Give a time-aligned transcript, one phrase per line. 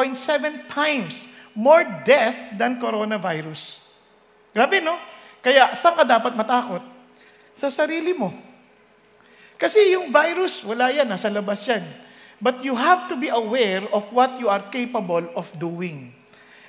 [0.69, 3.83] times more death than coronavirus.
[4.55, 4.95] Grabe, no?
[5.43, 6.83] Kaya, saan ka dapat matakot?
[7.51, 8.31] Sa sarili mo.
[9.59, 11.83] Kasi yung virus, wala yan, nasa labas yan.
[12.39, 16.15] But you have to be aware of what you are capable of doing.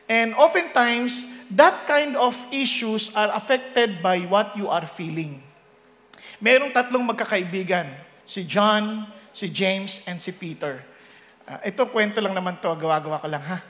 [0.10, 5.46] And oftentimes, that kind of issues are affected by what you are feeling.
[6.42, 7.94] Merong tatlong magkakaibigan,
[8.26, 10.82] si John, si James, and si Peter.
[11.46, 13.62] Uh, ito, kwento lang naman to, gawa-gawa ko lang ha.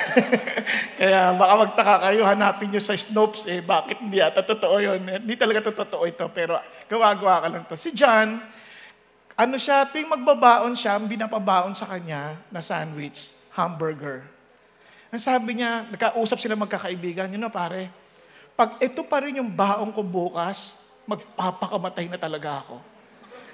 [1.00, 5.00] Kaya baka magtaka kayo, hanapin nyo sa Snopes eh, bakit hindi ata totoo yun.
[5.02, 7.76] Hindi talaga to totoo ito, pero gawa-gawa ka lang to.
[7.76, 8.40] Si John,
[9.36, 14.24] ano siya, tuwing magbabaon siya, ang binapabaon sa kanya na sandwich, hamburger.
[15.12, 17.92] Ang sabi niya, nagkausap sila magkakaibigan, yun na pare,
[18.56, 22.76] pag ito pa rin yung baon ko bukas, magpapakamatay na talaga ako.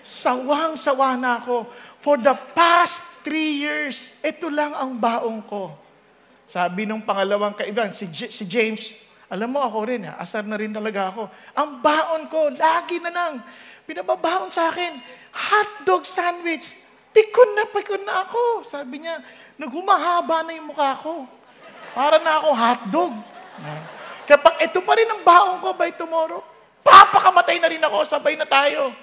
[0.03, 1.67] Sawang-sawa na ako.
[1.99, 5.88] For the past three years, ito lang ang baong ko.
[6.49, 8.97] Sabi nung pangalawang kaibigan, si, J- si James,
[9.29, 11.29] alam mo ako rin, asar na rin talaga ako.
[11.53, 13.45] Ang baon ko, lagi na lang,
[13.85, 14.97] pinababaon sa akin,
[15.29, 16.89] hotdog sandwich.
[17.13, 18.65] Pikon na, pikon na ako.
[18.65, 19.21] Sabi niya,
[19.61, 21.29] naghumahaba na yung mukha ko.
[21.93, 23.13] Para na ako hotdog.
[24.25, 26.41] Kaya pag ito pa rin ang baon ko by tomorrow,
[26.81, 28.97] papakamatay na rin ako, sabay na tayo.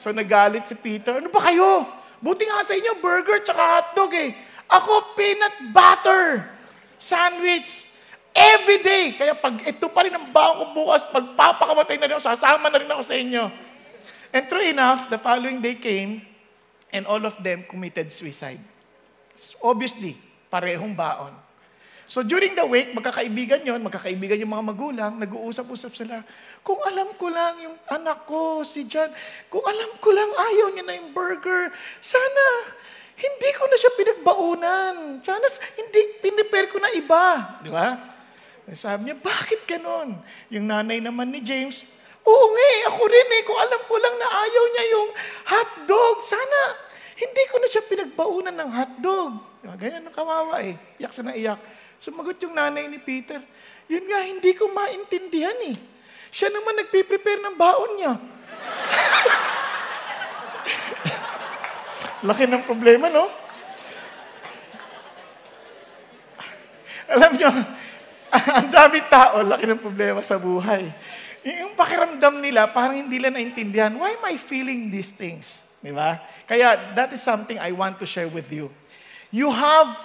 [0.00, 1.84] So nagalit si Peter, ano ba kayo?
[2.24, 4.32] Buti nga sa inyo, burger tsaka hotdog eh.
[4.72, 6.48] Ako, peanut butter
[7.02, 7.90] sandwich,
[8.30, 9.18] every day.
[9.18, 12.78] Kaya pag ito pa rin ang baon ko bukas, pagpapakamatay na rin ako, sasama na
[12.78, 13.50] rin ako sa inyo.
[14.30, 16.22] And true enough, the following day came,
[16.94, 18.62] and all of them committed suicide.
[19.60, 20.14] Obviously,
[20.46, 21.34] parehong baon.
[22.06, 26.20] So during the week, magkakaibigan yon, magkakaibigan yung mga magulang, nag-uusap-usap sila.
[26.60, 29.08] Kung alam ko lang yung anak ko, si John,
[29.48, 31.72] kung alam ko lang ayaw niya na yung burger,
[32.04, 32.44] sana
[33.16, 34.94] hindi ko na siya pinagbaunan.
[35.20, 35.46] Sana
[35.78, 37.58] hindi pinipare ko na iba.
[37.60, 38.12] Di ba?
[38.72, 40.16] Sabi niya, bakit ganon?
[40.48, 41.84] Yung nanay naman ni James,
[42.22, 45.08] oo nga eh, ako rin eh, kung alam ko lang na ayaw niya yung
[45.50, 46.58] hotdog, sana
[47.18, 49.32] hindi ko na siya pinagbaunan ng hotdog.
[49.62, 49.74] Diba?
[49.78, 50.78] Ganyan ang kawawa eh.
[50.98, 51.58] Iyak sa naiyak.
[52.02, 53.38] Sumagot yung nanay ni Peter,
[53.86, 55.76] yun nga, hindi ko maintindihan eh.
[56.32, 58.14] Siya naman nagpiprepare ng baon niya.
[62.22, 63.26] Laki ng problema, no?
[67.10, 67.50] Alam nyo,
[68.58, 70.86] ang daming tao, laki ng problema sa buhay.
[71.42, 75.76] Yung pakiramdam nila, parang hindi nila naintindihan, why am I feeling these things?
[75.82, 76.22] Di ba?
[76.46, 78.70] Kaya that is something I want to share with you.
[79.34, 79.98] You have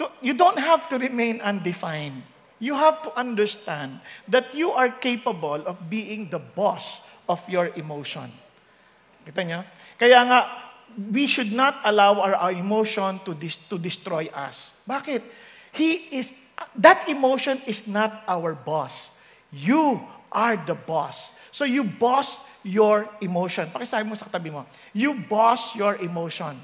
[0.00, 2.24] to, you don't have to remain undefined.
[2.56, 4.00] You have to understand
[4.32, 8.32] that you are capable of being the boss of your emotion.
[9.28, 9.68] Kita niyo?
[10.00, 10.63] Kaya nga,
[10.96, 14.82] we should not allow our, emotion to, dis, to destroy us.
[14.88, 15.22] Bakit?
[15.72, 19.20] He is, that emotion is not our boss.
[19.50, 20.00] You
[20.30, 21.38] are the boss.
[21.50, 23.70] So you boss your emotion.
[23.70, 24.66] Pakisabi mo sa katabi mo.
[24.94, 26.58] You boss your emotion.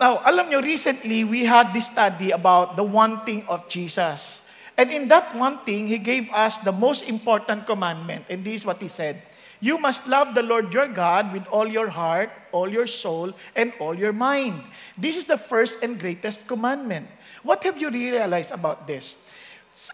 [0.00, 4.50] Now, alam nyo, recently, we had this study about the wanting of Jesus.
[4.76, 8.26] And in that one thing, He gave us the most important commandment.
[8.28, 9.22] And this is what He said.
[9.64, 13.72] You must love the Lord your God with all your heart, all your soul, and
[13.80, 14.60] all your mind.
[14.92, 17.08] This is the first and greatest commandment.
[17.40, 19.24] What have you realized about this?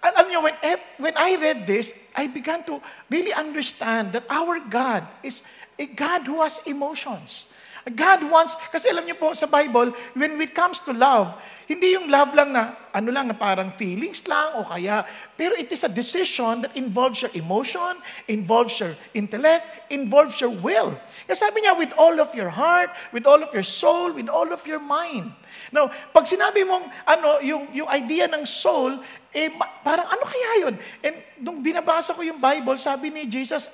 [0.03, 2.83] alam when, eh, when I read this, I began to
[3.15, 5.47] really understand that our God is
[5.79, 7.47] a God who has emotions.
[7.89, 11.33] God wants, kasi alam niyo po sa Bible, when it comes to love,
[11.65, 15.07] hindi yung love lang na, ano lang, na parang feelings lang o kaya,
[15.39, 17.97] pero it is a decision that involves your emotion,
[18.29, 20.93] involves your intellect, involves your will.
[21.25, 24.51] Kasi sabi niya, with all of your heart, with all of your soul, with all
[24.51, 25.33] of your mind.
[25.73, 28.99] Now, pag sinabi mong, ano, yung, yung idea ng soul,
[29.31, 29.49] eh,
[29.87, 30.75] parang ano kaya yun?
[31.07, 33.71] And nung binabasa ko yung Bible, sabi ni Jesus,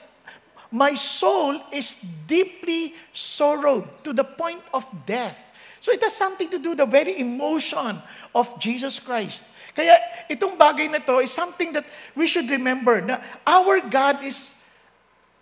[0.71, 5.53] my soul is deeply sorrowed to the point of death.
[5.81, 8.03] So it has something to do the very emotion
[8.35, 9.45] of Jesus Christ.
[9.77, 9.95] Kaya
[10.27, 11.85] itong bagay na to is something that
[12.17, 14.67] we should remember na our God is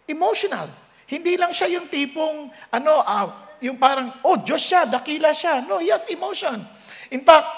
[0.05, 0.69] emotional.
[1.07, 3.31] Hindi lang siya yung tipong ano, uh,
[3.65, 5.65] yung parang, oh, Diyos siya, dakila siya.
[5.65, 6.61] No, he has emotion.
[7.09, 7.49] In fact,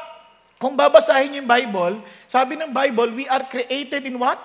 [0.60, 1.98] kung babasahin yung Bible,
[2.30, 4.40] sabi ng Bible, we are created in what?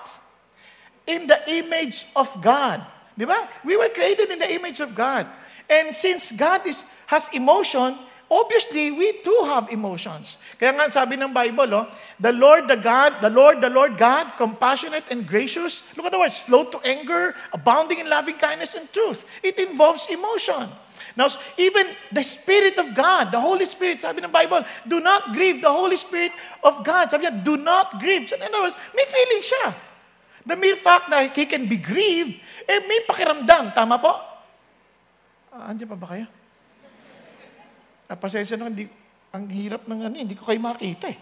[1.06, 2.82] In the image of God.
[3.16, 3.48] Di ba?
[3.64, 5.26] We were created in the image of God.
[5.68, 7.96] And since God is, has emotion,
[8.30, 10.40] obviously, we too have emotions.
[10.56, 11.86] Kaya nga sabi ng Bible, oh,
[12.16, 15.92] the Lord, the God, the Lord, the Lord God, compassionate and gracious.
[15.96, 19.28] Look at the word, slow to anger, abounding in loving kindness and truth.
[19.44, 20.72] It involves emotion.
[21.12, 21.28] Now,
[21.60, 25.68] even the Spirit of God, the Holy Spirit, sabi ng Bible, do not grieve the
[25.68, 26.32] Holy Spirit
[26.64, 27.12] of God.
[27.12, 28.24] Sabi niya, do not grieve.
[28.32, 29.91] So, in other words, may feeling siya.
[30.42, 32.34] The mere fact that he can be grieved,
[32.66, 33.70] eh may pakiramdam.
[33.70, 34.12] Tama po?
[35.54, 36.26] Ah, andiyan pa ba kayo?
[38.10, 38.90] Ah, pasensya na, hindi,
[39.30, 41.18] ang hirap ng ano, hindi ko kayo makita eh.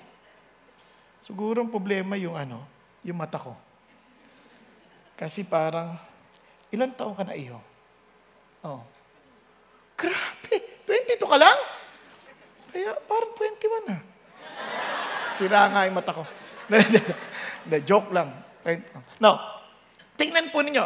[1.21, 2.65] Siguro ang problema yung ano,
[3.05, 3.53] yung mata ko.
[5.21, 5.93] Kasi parang,
[6.73, 7.61] ilan taong ka na iyo?
[8.65, 8.81] Oh.
[10.01, 10.55] Grabe,
[10.89, 11.59] 22 ka lang?
[12.73, 13.99] Kaya parang 21 na.
[15.29, 16.25] Sira nga yung mata ko.
[17.89, 18.50] Joke lang.
[19.21, 19.65] Now,
[20.17, 20.85] tingnan po ninyo.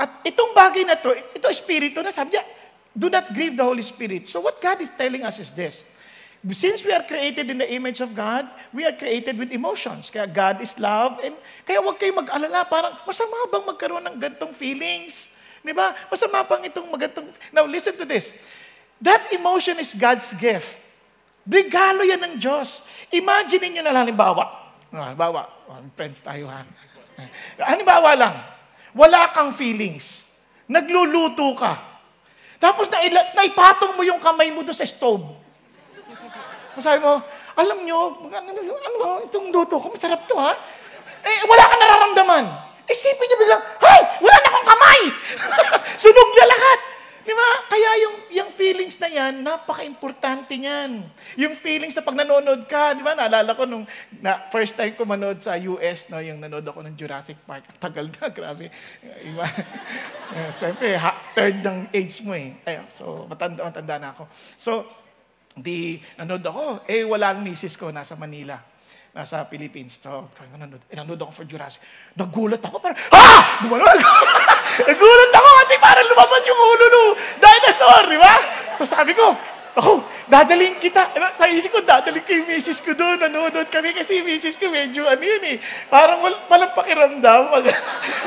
[0.00, 2.44] At itong bagay na to, ito espiritu na sabi niya,
[2.96, 4.26] do not grieve the Holy Spirit.
[4.26, 5.84] So what God is telling us is this.
[6.40, 10.08] Since we are created in the image of God, we are created with emotions.
[10.08, 11.20] Kaya God is love.
[11.20, 11.36] And
[11.68, 15.36] kaya huwag kayong mag-alala, parang masama bang magkaroon ng gantong feelings?
[15.60, 15.92] Di ba?
[16.08, 17.28] Masama pang itong magantong...
[17.52, 18.32] Now, listen to this.
[19.04, 20.80] That emotion is God's gift.
[21.44, 22.88] Regalo yan ng Diyos.
[23.12, 25.44] Imagine niyo na lang, halimbawa, halimbawa,
[25.92, 26.64] friends tayo ha,
[27.60, 28.34] Halimbawa lang,
[28.94, 30.38] wala kang feelings.
[30.70, 31.90] Nagluluto ka.
[32.60, 33.00] Tapos na
[33.34, 35.24] naipatong mo yung kamay mo doon sa stove.
[36.80, 37.20] Sabi mo,
[37.56, 40.54] alam nyo, ano, ano itong luto ko, masarap to ha?
[41.20, 42.44] Eh, wala ka nararamdaman.
[42.88, 44.00] Isipin niya biglang, Hay!
[44.18, 45.00] Wala na akong kamay!
[46.02, 46.78] Sunog na lahat!
[47.20, 47.48] Di ba?
[47.68, 51.04] Kaya yung, yung feelings na yan, napaka-importante niyan.
[51.36, 53.12] Yung feelings na pag nanonood ka, di ba?
[53.12, 53.84] Naalala ko nung
[54.24, 57.68] na, first time ko manood sa US, no, yung nanood ako ng Jurassic Park.
[57.68, 58.72] Ang tagal na, grabe.
[59.26, 59.44] Iba.
[60.32, 62.56] uh, Siyempre, ha, third ng age mo eh.
[62.64, 64.24] Ayun, so, matanda, matanda na ako.
[64.56, 64.86] So,
[65.52, 66.88] di, nanood ako.
[66.88, 68.69] Eh, wala ang misis ko, nasa Manila
[69.10, 69.98] nasa Philippines.
[69.98, 71.82] So, nanonood, eh, nanood ako for Jurassic.
[72.14, 73.26] Nagulat ako, parang, ha!
[73.66, 73.98] Gumanon!
[74.88, 77.02] Nagulat ako kasi parang lumabas yung ulo no
[77.42, 78.34] dinosaur, di ba?
[78.78, 79.34] So sabi ko,
[79.70, 81.14] ako, dadaling kita.
[81.38, 83.22] Naisip ko, dadaling ko yung misis ko doon.
[83.22, 85.56] Nanonood kami kasi yung misis ko medyo ano yun eh.
[85.86, 87.54] Parang wal, walang pakiramdam.
[87.54, 87.64] Pag,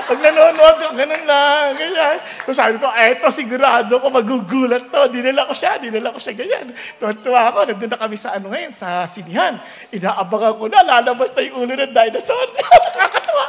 [0.07, 1.75] pag nanonood, ganun lang.
[1.75, 2.17] Ganyan.
[2.47, 5.01] So sabi ko, eto sigurado ko magugulat to.
[5.11, 6.71] Dinala ko siya, dinala ko siya ganyan.
[6.99, 9.59] Tuwa ako, nandun na kami sa ano ngayon, sa sinihan.
[9.91, 12.47] Inaabangan ko na, lalabas na yung ulo ng dinosaur.
[12.55, 13.45] Nakakatawa.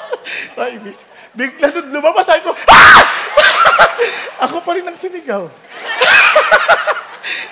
[0.59, 3.03] So, ibis, bigla nung lumabas, sabi ko, ah!
[4.51, 5.47] ako pa rin ang sinigaw.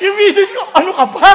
[0.03, 1.31] Yung misis ko, ano ka ba?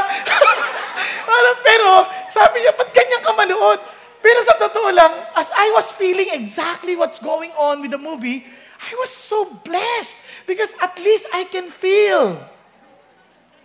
[1.68, 1.90] pero,
[2.30, 3.80] sabi niya, ba't ganyan ka manood?
[4.22, 8.44] Pero sa totoo lang, as I was feeling exactly what's going on with the movie,
[8.78, 12.38] I was so blessed because at least I can feel.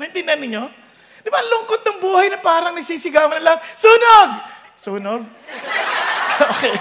[0.01, 0.65] Naintindihan ninyo?
[1.23, 4.31] Di ba, lungkot ng buhay na parang nagsisigawan na lang, sunog!
[4.75, 5.23] Sunog?
[6.51, 6.75] okay.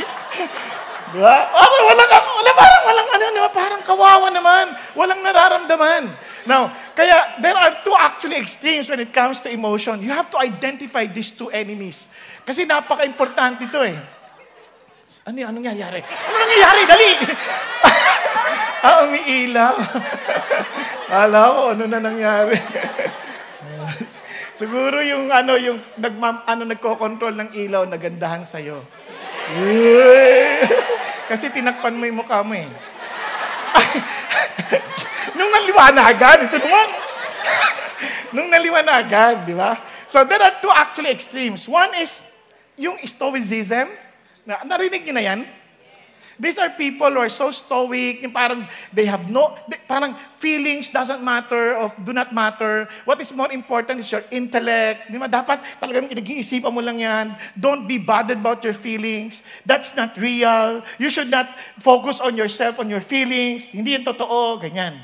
[1.11, 1.51] Di ba?
[1.51, 3.39] Parang walang, wala, parang walang ano, di?
[3.51, 4.65] Parang kawawa naman.
[4.95, 6.03] Walang nararamdaman.
[6.47, 9.99] Now, kaya there are two actually extremes when it comes to emotion.
[9.99, 12.15] You have to identify these two enemies.
[12.47, 13.99] Kasi napaka-importante ito eh.
[15.27, 15.99] Ano anong nangyayari?
[15.99, 16.81] Ano nangyayari?
[16.87, 17.11] Dali!
[18.87, 19.75] ah, umiilaw.
[21.11, 22.55] Kala ko, ano na nangyari?
[24.59, 28.79] Siguro yung ano, yung nagmam, ano, nagko-control ng ilaw, nagandahan sa'yo.
[31.31, 32.65] Kasi tinakpan mo yung mukha mo eh.
[35.37, 36.89] Nung naliwanagan, ito naman.
[38.35, 39.79] Nung naliwanagan, di ba?
[40.07, 41.67] So there are two actually extremes.
[41.71, 42.43] One is
[42.75, 43.87] yung stoicism,
[44.41, 45.45] Na, narinig niyo na yan?
[46.39, 49.55] These are people who are so stoic, parang they have no,
[49.87, 52.89] parang feelings doesn't matter, of do not matter.
[53.05, 55.11] What is more important is your intellect.
[55.11, 55.29] Di ba?
[55.29, 57.37] Dapat talagang nag-iisipan mo lang yan.
[57.53, 59.45] Don't be bothered about your feelings.
[59.69, 60.81] That's not real.
[60.97, 63.69] You should not focus on yourself, on your feelings.
[63.69, 64.97] Hindi yan totoo, ganyan.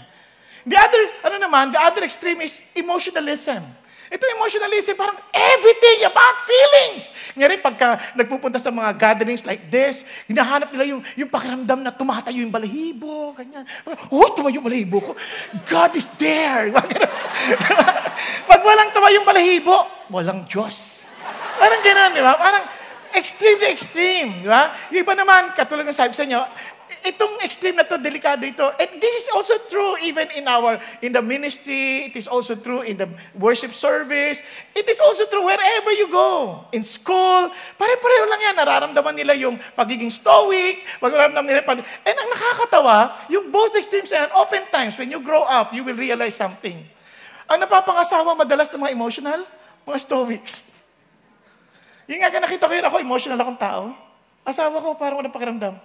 [0.67, 3.63] The other, ano naman, the other extreme is emotionalism.
[4.07, 7.11] Ito emotionalism, parang everything about feelings.
[7.35, 12.39] Ngayon, pagka nagpupunta sa mga gatherings like this, hinahanap nila yung, yung pakiramdam na tumatayo
[12.39, 13.67] yung balahibo, ganyan.
[14.07, 15.11] Oh, tumayo yung balahibo ko.
[15.67, 16.71] God is there.
[18.49, 19.75] Pag walang tumayo yung balahibo,
[20.07, 21.11] walang Diyos.
[21.59, 22.33] Parang gano'n, di ba?
[22.39, 22.63] Parang
[23.11, 24.71] extreme to extreme, di ba?
[24.93, 26.39] Yung iba naman, katulad ng sabi sa inyo,
[27.05, 28.65] itong extreme na to, delikado ito.
[28.79, 32.09] And this is also true even in our, in the ministry.
[32.09, 34.41] It is also true in the worship service.
[34.73, 36.63] It is also true wherever you go.
[36.73, 38.55] In school, pare-pareho lang yan.
[38.57, 41.83] Nararamdaman nila yung pagiging stoic, nararamdaman nila pag...
[42.03, 46.35] And ang nakakatawa, yung both extremes yan, oftentimes, when you grow up, you will realize
[46.35, 46.81] something.
[47.47, 49.39] Ang napapangasawa madalas ng mga emotional,
[49.87, 50.83] mga stoics.
[52.11, 53.83] Yung nga nakita ko yun, ako emotional akong tao.
[54.47, 55.75] Asawa ko, parang walang pakiramdam.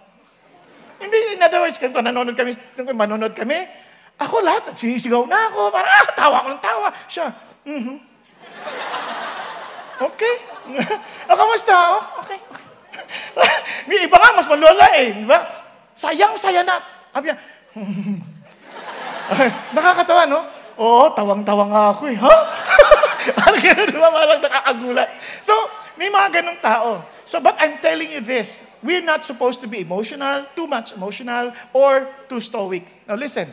[1.02, 3.58] Hindi, in other words, kung nanonood kami, kung manonood kami,
[4.22, 6.88] ako lahat, sisigaw na ako, parang, ah, tawa ko ng tawa.
[7.10, 7.26] Siya,
[7.66, 7.96] mm-hmm.
[10.02, 10.34] Okay.
[11.30, 11.74] o, kamusta?
[11.74, 12.38] Oh, okay.
[13.90, 15.14] May iba nga, mas malula eh.
[15.14, 15.38] Di ba?
[15.94, 16.78] Sayang-saya na.
[17.12, 17.36] Sabi niya,
[19.76, 20.40] nakakatawa, no?
[20.80, 22.16] Oo, tawang-tawa nga ako eh.
[22.18, 22.36] Ha?
[23.38, 24.08] Parang gano'n, di ba?
[24.10, 25.08] Parang nakakagulat.
[25.44, 25.54] So,
[26.02, 27.06] may mga ganong tao.
[27.22, 31.54] So, but I'm telling you this, we're not supposed to be emotional, too much emotional,
[31.70, 32.82] or too stoic.
[33.06, 33.46] Now listen,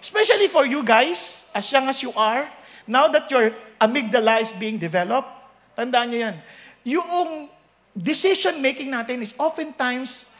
[0.00, 2.48] especially for you guys, as young as you are,
[2.88, 5.28] now that your amygdala is being developed,
[5.76, 6.36] tandaan nyo yan,
[6.88, 7.52] yung
[7.92, 10.32] decision-making natin is oftentimes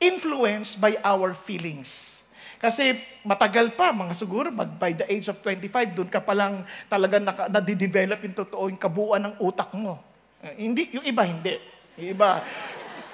[0.00, 2.24] influenced by our feelings.
[2.56, 7.20] Kasi matagal pa, mga siguro, by the age of 25, doon ka palang talaga
[7.52, 10.00] nade-develop yung totoo, yung kabuuan ng utak mo.
[10.42, 11.54] Uh, hindi, yung iba hindi.
[12.02, 12.42] Yung iba,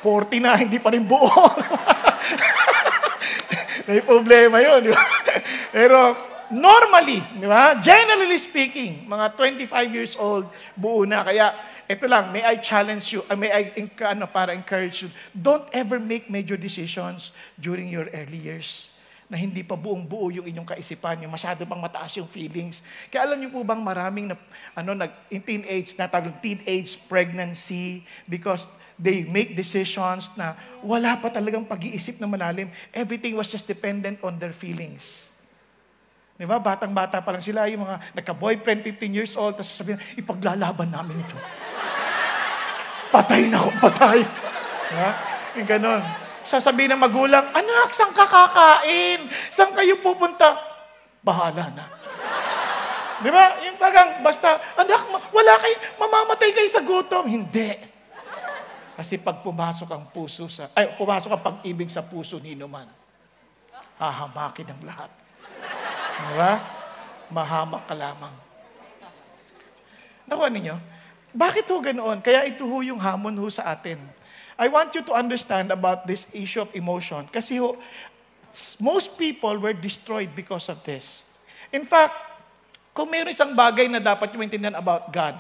[0.01, 1.29] 40 na, hindi pa rin buo.
[3.89, 4.97] May problema yun.
[5.77, 6.17] Pero
[6.49, 7.77] normally, di ba?
[7.77, 11.21] Generally speaking, mga 25 years old, buo na.
[11.21, 11.53] Kaya
[11.85, 13.77] ito lang, may I challenge you, uh, may I
[14.09, 18.98] ano, para encourage you, don't ever make major decisions during your early years
[19.29, 22.81] na hindi pa buong buo yung inyong kaisipan, yung masyado pang mataas yung feelings.
[23.13, 24.37] Kaya alam niyo po bang maraming na,
[24.73, 31.69] ano, nag, in teenage, natawag teenage pregnancy because they make decisions na wala pa talagang
[31.69, 32.73] pag-iisip na malalim.
[32.89, 35.37] Everything was just dependent on their feelings.
[36.41, 36.57] Di ba?
[36.57, 41.37] Batang-bata pa lang sila, yung mga nagka-boyfriend, 15 years old, tapos sasabihin, ipaglalaban namin ito.
[43.15, 44.25] patay na ako, patay.
[44.89, 45.11] Diba?
[45.61, 49.29] Yung ganon sasabihin ng magulang, anak, saan ka kakain?
[49.53, 50.57] Saan kayo pupunta?
[51.21, 51.85] Bahala na.
[53.23, 53.61] Di ba?
[53.69, 57.29] Yung talagang, basta, anak, wala kayo, mamamatay kayo sa gutom.
[57.29, 57.77] Hindi.
[58.97, 62.89] Kasi pag pumasok ang puso sa, ay, pumasok ang pag-ibig sa puso ni Numan,
[64.01, 65.11] hahamakin ang lahat.
[66.19, 66.53] Di ba?
[67.29, 68.35] Mahamak ka lamang.
[70.27, 70.77] Nakuha ninyo?
[71.31, 72.19] Bakit ho ganoon?
[72.25, 74.01] Kaya ito ho yung hamon ho sa atin.
[74.59, 77.31] I want you to understand about this issue of emotion.
[77.31, 77.63] Kasi
[78.83, 81.39] most people were destroyed because of this.
[81.71, 82.13] In fact,
[82.91, 85.39] kung mayroon isang bagay na dapat yung maintindihan about God,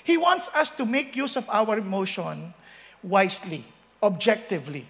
[0.00, 2.56] He wants us to make use of our emotion
[3.04, 3.64] wisely,
[4.00, 4.88] objectively.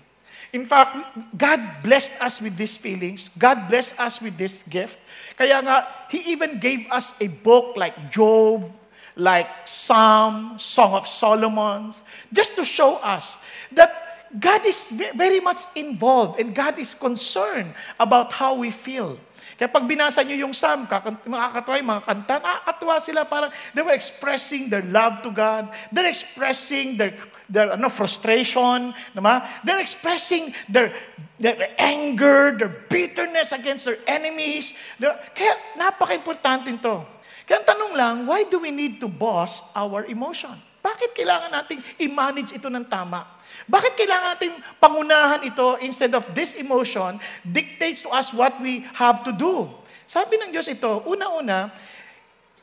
[0.55, 0.95] In fact,
[1.35, 3.27] God blessed us with these feelings.
[3.35, 5.03] God blessed us with this gift.
[5.35, 8.71] Kaya nga, He even gave us a book like Job,
[9.17, 11.93] like Psalm, Song of Solomon,
[12.33, 13.43] just to show us
[13.73, 13.91] that
[14.35, 19.15] God is very much involved and God is concerned about how we feel.
[19.55, 23.95] Kaya pag binasa nyo yung Psalm, makakatuwa yung mga kanta, nakakatuwa sila parang they were
[23.95, 25.71] expressing their love to God.
[25.95, 27.15] They're expressing their
[27.47, 29.47] their ano, frustration, naman.
[29.63, 30.91] They're expressing their,
[31.39, 34.75] their anger, their bitterness against their enemies.
[34.99, 37.14] Kaya napaka-importante ito.
[37.45, 40.57] Kaya ang tanong lang, why do we need to boss our emotion?
[40.85, 43.25] Bakit kailangan nating i-manage ito ng tama?
[43.65, 49.25] Bakit kailangan natin pangunahan ito instead of this emotion dictates to us what we have
[49.25, 49.69] to do?
[50.05, 51.73] Sabi ng Diyos ito, una-una,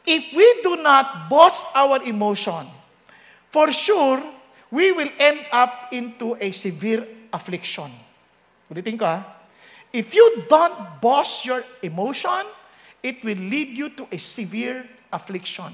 [0.06, 2.70] if we do not boss our emotion,
[3.50, 4.22] for sure,
[4.70, 7.90] we will end up into a severe affliction.
[8.70, 9.20] Ulitin ko ha.
[9.92, 12.48] If you don't boss your emotion,
[13.02, 15.74] it will lead you to a severe affliction.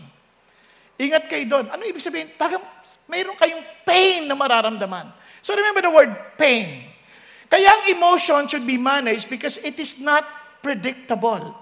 [0.97, 1.69] Ingat kayo doon.
[1.69, 2.33] Ano ibig sabihin?
[2.33, 2.65] Tagang
[3.05, 5.13] mayroon kayong pain na mararamdaman.
[5.45, 6.89] So remember the word pain.
[7.47, 10.25] Kaya ang emotion should be managed because it is not
[10.65, 11.53] predictable.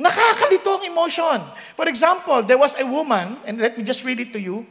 [0.00, 1.38] Nakakalito ang emotion.
[1.76, 4.64] For example, there was a woman, and let me just read it to you.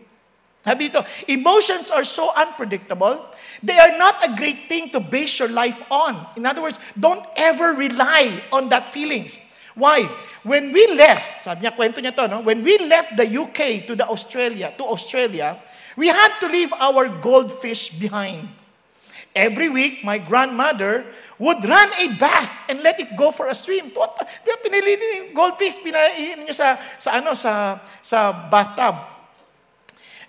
[0.60, 3.24] Sabi ito, emotions are so unpredictable,
[3.64, 6.28] they are not a great thing to base your life on.
[6.36, 9.40] In other words, don't ever rely on that feelings.
[9.80, 10.12] Why?
[10.44, 12.40] When we left, sabi niya, kwento niya to, no?
[12.44, 15.56] When we left the UK to the Australia, to Australia,
[15.96, 18.52] we had to leave our goldfish behind.
[19.36, 21.06] Every week, my grandmother
[21.38, 23.88] would run a bath and let it go for a swim.
[23.90, 26.68] Pinili yung goldfish, pinainin niya sa,
[27.00, 29.00] sa, ano, sa, sa bathtub.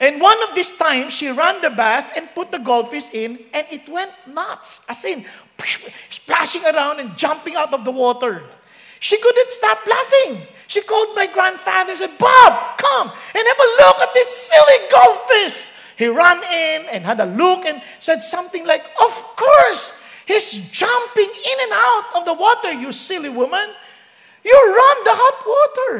[0.00, 3.66] And one of these times, she ran the bath and put the goldfish in, and
[3.68, 5.26] it went nuts, as in,
[6.08, 8.44] splashing around and jumping out of the water.
[9.00, 10.44] She couldn't stop laughing.
[10.68, 14.80] She called my grandfather and said, Bob, come and have a look at this silly
[14.92, 15.80] goldfish.
[15.96, 21.26] He ran in and had a look and said something like, Of course, he's jumping
[21.26, 23.72] in and out of the water, you silly woman.
[24.44, 25.92] You run the hot water.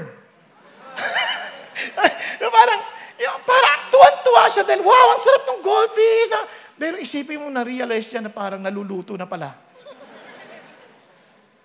[2.41, 2.81] Parang,
[3.17, 6.29] yung, parang tuwan-tuwa siya dahil, wow, ang sarap ng goldfish.
[6.77, 9.70] Pero isipin mo, na-realize niya na parang naluluto na pala.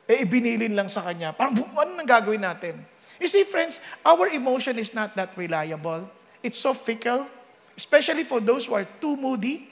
[0.06, 1.34] Eh, ibinilin lang sa kanya.
[1.34, 2.78] Parang, ano nang gagawin natin?
[3.18, 6.06] You see, friends, our emotion is not that reliable.
[6.46, 7.26] It's so fickle,
[7.74, 9.66] especially for those who are too moody.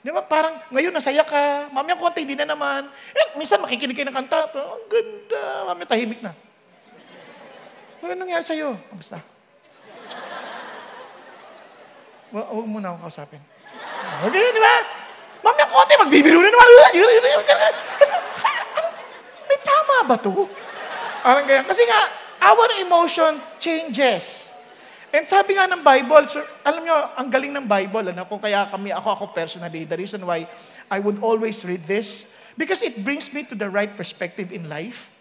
[0.00, 0.24] Di ba?
[0.24, 2.88] Parang, ngayon nasaya ka, mamaya konti, hindi na naman.
[3.12, 6.32] Eh, minsan makikinig kayo ng kanta, ang ganda, mamaya tahimik na.
[8.04, 8.76] Ano nangyari sa'yo?
[8.88, 9.20] Kamusta?
[12.32, 13.40] Well, huwag mo na ako kausapin.
[14.28, 14.76] Okay, di ba?
[15.44, 16.68] Mamaya konti, magbibiro na naman.
[19.54, 20.50] May tama ba to?
[21.22, 21.62] Parang ganyan.
[21.62, 22.10] Kasi nga,
[22.42, 24.50] our emotion changes.
[25.14, 28.66] And sabi nga ng Bible, sir, alam nyo, ang galing ng Bible, ano, kung kaya
[28.66, 30.42] kami, ako, ako personally, the reason why
[30.90, 35.14] I would always read this, because it brings me to the right perspective in life.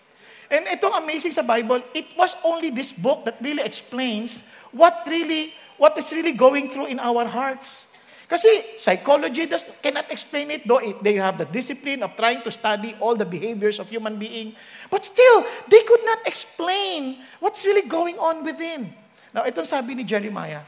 [0.50, 5.54] And itong amazing sa Bible, it was only this book that really explains what really
[5.78, 7.93] what is really going through in our hearts.
[8.34, 8.50] Kasi
[8.82, 12.98] psychology does, cannot explain it, though it, they have the discipline of trying to study
[12.98, 14.58] all the behaviors of human being.
[14.90, 18.90] But still, they could not explain what's really going on within.
[19.38, 20.66] Now, itong sabi ni Jeremiah,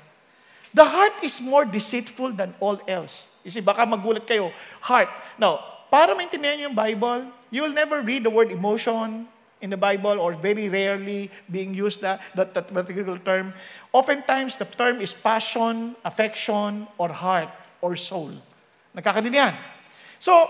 [0.77, 3.41] The heart is more deceitful than all else.
[3.47, 4.53] See, baka magulat kayo,
[4.85, 5.09] heart.
[5.41, 9.25] Now, para maintindihan yung Bible, you will never read the word emotion,
[9.65, 13.51] in the Bible or very rarely being used that, that, that particular term.
[13.91, 17.49] Oftentimes, the term is passion, affection, or heart,
[17.81, 18.29] or soul.
[18.93, 19.57] Nagkakadili yan.
[20.21, 20.45] So,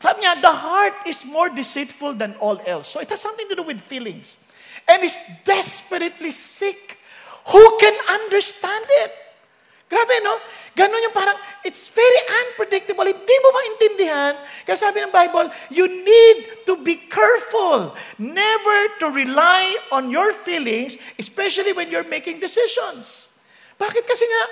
[0.00, 2.88] sabi niya, the heart is more deceitful than all else.
[2.88, 4.48] So, it has something to do with feelings.
[4.88, 6.96] And is desperately sick.
[7.52, 9.12] Who can understand it?
[9.92, 10.38] Grabe, no?
[10.78, 11.34] Ganon yung parang,
[11.66, 13.02] it's very unpredictable.
[13.02, 14.34] Hindi mo maintindihan.
[14.62, 17.92] Kaya sabi ng Bible, you need to be careful.
[18.22, 23.28] Never to rely on your feelings, especially when you're making decisions.
[23.80, 24.04] Bakit?
[24.06, 24.42] Kasi nga,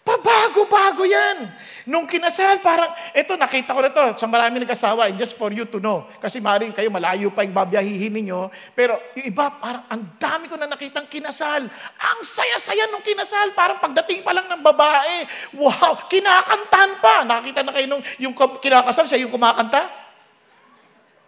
[0.00, 1.44] Pabago-bago yan.
[1.84, 5.76] Nung kinasal, parang, eto, nakita ko na to sa marami nag-asawa, just for you to
[5.76, 6.08] know.
[6.24, 8.48] Kasi maaaring kayo, malayo pa yung babiyahihin ninyo.
[8.72, 11.68] Pero yung iba, parang ang dami ko na nakitang kinasal.
[12.00, 13.52] Ang saya-saya nung kinasal.
[13.52, 15.28] Parang pagdating pa lang ng babae,
[15.60, 17.14] wow, kinakantahan pa.
[17.28, 19.84] Nakita na kayo nung yung kinakasal, siya yung kumakanta?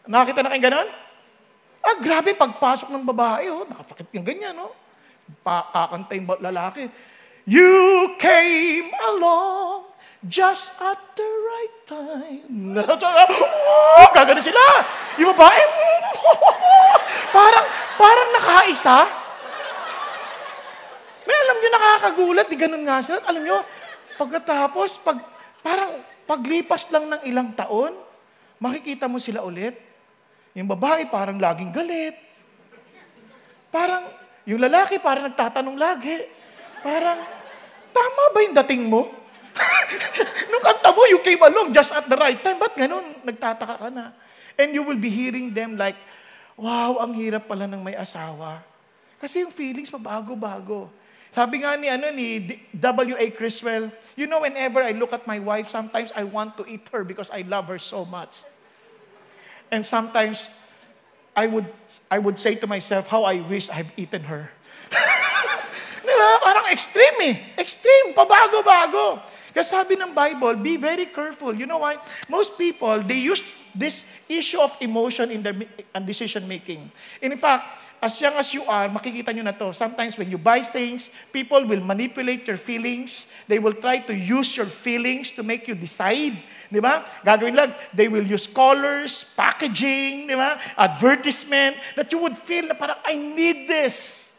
[0.09, 0.89] Nakita na kayo ganon?
[1.83, 4.71] Ah, grabe, pagpasok ng babae, oh, nakatakip yung ganyan, no?
[4.71, 4.75] Oh.
[5.43, 6.87] Pa, kakanta yung lalaki.
[7.43, 9.91] You came along
[10.23, 12.79] just at the right time.
[12.79, 14.63] oh, gagano sila.
[15.19, 15.63] Yung babae,
[17.37, 17.67] parang,
[17.99, 18.99] parang nakaisa.
[21.27, 23.19] May alam nyo, nakakagulat, di ganun nga sila.
[23.27, 23.59] Alam nyo,
[24.19, 25.19] pagkatapos, pag,
[25.67, 27.91] parang paglipas lang ng ilang taon,
[28.63, 29.75] makikita mo sila ulit.
[30.55, 32.15] Yung babae parang laging galit.
[33.75, 34.07] Parang,
[34.47, 36.42] yung lalaki parang nagtatanong lagi.
[36.83, 37.19] Parang,
[37.95, 39.07] tama ba yung dating mo?
[40.51, 42.59] Nung kanta mo, you came along just at the right time.
[42.59, 43.23] Ba't ganun?
[43.23, 44.11] Nagtataka ka na.
[44.59, 45.97] And you will be hearing them like,
[46.59, 48.61] wow, ang hirap pala ng may asawa.
[49.23, 50.91] Kasi yung feelings pabago-bago.
[51.33, 52.45] Sabi nga ni, ano, ni
[52.77, 53.33] W.A.
[53.33, 57.07] Criswell, you know, whenever I look at my wife, sometimes I want to eat her
[57.07, 58.45] because I love her so much.
[59.73, 60.53] And sometimes
[61.33, 61.65] I would,
[62.11, 64.53] I would say to myself, how I wish I've eaten her.
[66.23, 66.39] Di ba?
[66.39, 67.35] Parang extreme eh.
[67.59, 69.19] Extreme, pabago-bago.
[69.51, 71.51] Kasi sabi ng Bible, be very careful.
[71.51, 71.99] You know why?
[72.31, 73.43] Most people, they use
[73.75, 75.57] this issue of emotion in their
[75.91, 76.87] and decision making.
[77.19, 79.75] In fact, as young as you are, makikita nyo na to.
[79.75, 83.27] Sometimes when you buy things, people will manipulate your feelings.
[83.51, 86.39] They will try to use your feelings to make you decide.
[86.71, 87.03] Di ba?
[87.27, 90.55] Gagawin lang, they will use colors, packaging, di ba?
[90.79, 94.32] Advertisement, that you would feel na parang, I need this.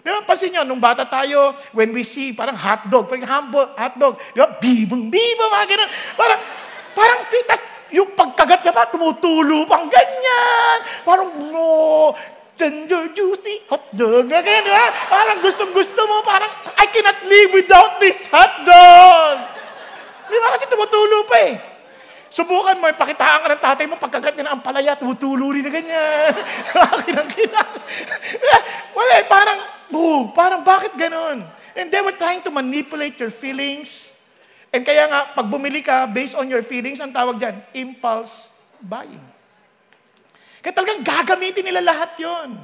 [0.00, 0.24] Di ba?
[0.24, 4.48] Pansin nyo, nung bata tayo, when we see parang hotdog, for example, hotdog, di ba?
[4.56, 5.90] Bibong, bibong, mga ganun.
[6.16, 6.40] Parang,
[6.96, 10.78] parang, tas yung pagkagat niya pa, tumutulo pang ganyan.
[11.04, 12.14] Parang, no,
[12.56, 14.88] tender, juicy, hotdog, ganyan, di ba?
[15.12, 16.48] Parang gustong-gusto mo, parang,
[16.80, 19.36] I cannot live without this hotdog.
[20.30, 20.48] Di ba?
[20.56, 21.54] Kasi tumutulo pa eh.
[22.30, 26.30] Subukan mo, pakitaan ka ng tatay mo, pagkagat niya ng ampalaya, tumutulo rin na ganyan.
[27.10, 27.72] Kinang-kinang.
[28.96, 29.58] Wala eh, parang,
[29.90, 31.42] oh, parang bakit ganon?
[31.74, 34.22] And they were trying to manipulate your feelings.
[34.70, 39.26] And kaya nga, pag bumili ka, based on your feelings, ang tawag dyan, impulse buying.
[40.62, 42.54] Kaya talagang gagamitin nila lahat yon.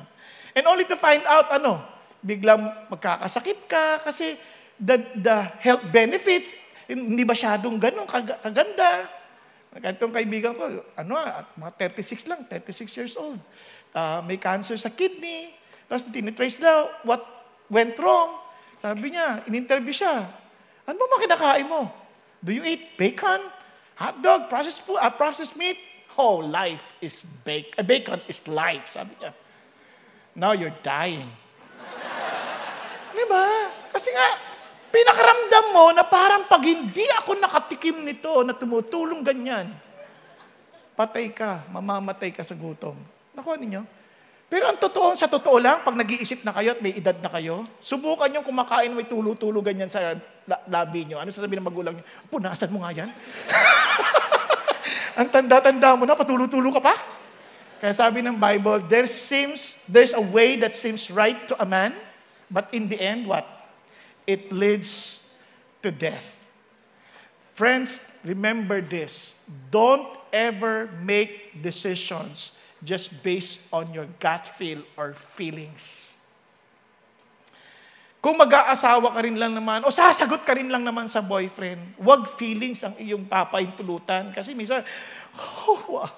[0.54, 1.82] And only to find out, ano,
[2.22, 4.38] biglang magkakasakit ka kasi
[4.78, 6.54] the, the health benefits,
[6.86, 9.15] hindi masyadong ganun kaganda.
[9.80, 10.64] Ganitong kaibigan ko,
[10.96, 13.40] ano, at mga 36 lang, 36 years old.
[13.92, 15.52] Uh, may cancer sa kidney.
[15.88, 17.22] Tapos tinitrace daw what
[17.68, 18.40] went wrong.
[18.80, 20.26] Sabi niya, in-interview siya.
[20.86, 21.90] Ano ba kinakain mo?
[22.40, 23.42] Do you eat bacon?
[23.96, 24.52] Hot dog?
[24.52, 25.00] Processed food?
[25.00, 25.80] Uh, processed meat?
[26.16, 27.74] Oh, life is bacon.
[27.76, 29.32] Uh, bacon is life, sabi niya.
[30.36, 31.28] Now you're dying.
[33.16, 33.44] Di ba?
[33.92, 34.28] Kasi nga,
[34.96, 39.68] Pinakaramdam mo na parang pag hindi ako nakatikim nito na tumutulong ganyan,
[40.96, 42.96] patay ka, mamamatay ka sa gutom.
[43.36, 43.84] Nakuha ninyo?
[44.48, 47.68] Pero ang totoo, sa totoo lang, pag nag-iisip na kayo at may edad na kayo,
[47.84, 50.16] subukan yung kumakain may tulo-tulo ganyan sa
[50.64, 51.20] labi nyo.
[51.20, 52.04] Ano sasabihin ng magulang nyo?
[52.32, 53.12] Punasan mo nga yan.
[55.20, 56.96] ang tanda-tanda mo na, patulo-tulo ka pa.
[57.84, 61.92] Kaya sabi ng Bible, there seems, there's a way that seems right to a man,
[62.48, 63.55] but in the end, what?
[64.26, 65.22] It leads
[65.80, 66.44] to death.
[67.54, 69.48] Friends, remember this.
[69.70, 72.52] Don't ever make decisions
[72.84, 76.12] just based on your gut feel or feelings.
[78.20, 82.26] Kung mag-aasawa ka rin lang naman, o sasagot ka rin lang naman sa boyfriend, wag
[82.34, 84.34] feelings ang iyong papaintulutan.
[84.34, 84.82] Kasi minsan,
[85.38, 86.10] oh, wow.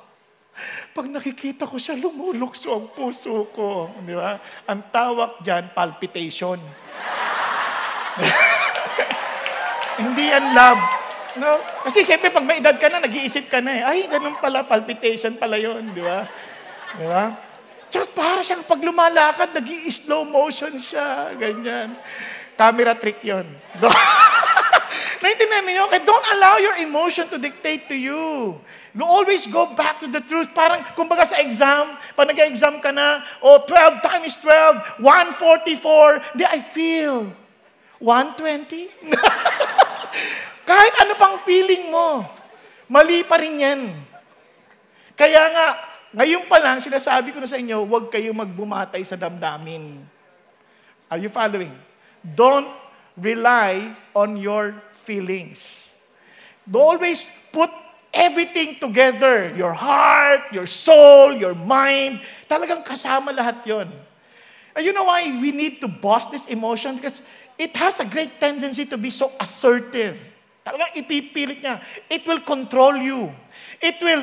[0.90, 3.92] Pag nakikita ko siya, lumulukso ang puso ko.
[4.02, 4.40] Di ba?
[4.66, 6.58] Ang tawag dyan, palpitation.
[10.02, 10.82] Hindi yan love.
[11.38, 11.62] No?
[11.86, 13.82] Kasi siyempre pag may edad ka na, nag-iisip ka na eh.
[13.86, 16.26] Ay, ganun pala, palpitation pala yon, di ba?
[16.98, 17.24] Di ba?
[17.88, 21.96] Just para siyang pag lumalakad, nag slow motion siya, ganyan.
[22.58, 23.46] Camera trick yon.
[25.22, 25.82] Naintindihan niyo?
[25.90, 28.54] Okay, don't allow your emotion to dictate to you.
[28.94, 30.50] You always go back to the truth.
[30.54, 36.60] Parang, kumbaga sa exam, pag nag-exam ka na, oh, 12 times 12, 144, di, I
[36.62, 37.30] feel.
[38.00, 39.10] 120?
[40.68, 42.22] Kahit ano pang feeling mo,
[42.86, 43.80] mali pa rin yan.
[45.18, 45.66] Kaya nga,
[46.14, 50.00] ngayon pa lang, sinasabi ko na sa inyo, huwag kayong magbumatay sa damdamin.
[51.10, 51.72] Are you following?
[52.22, 52.68] Don't
[53.18, 55.88] rely on your feelings.
[56.68, 57.72] Always put
[58.12, 59.52] everything together.
[59.56, 62.20] Your heart, your soul, your mind.
[62.44, 63.88] Talagang kasama lahat yon.
[64.76, 67.00] And you know why we need to boss this emotion?
[67.00, 67.24] Because
[67.58, 70.16] it has a great tendency to be so assertive.
[70.62, 71.82] Talagang ipipilit niya.
[72.06, 73.34] It will control you.
[73.82, 74.22] It will,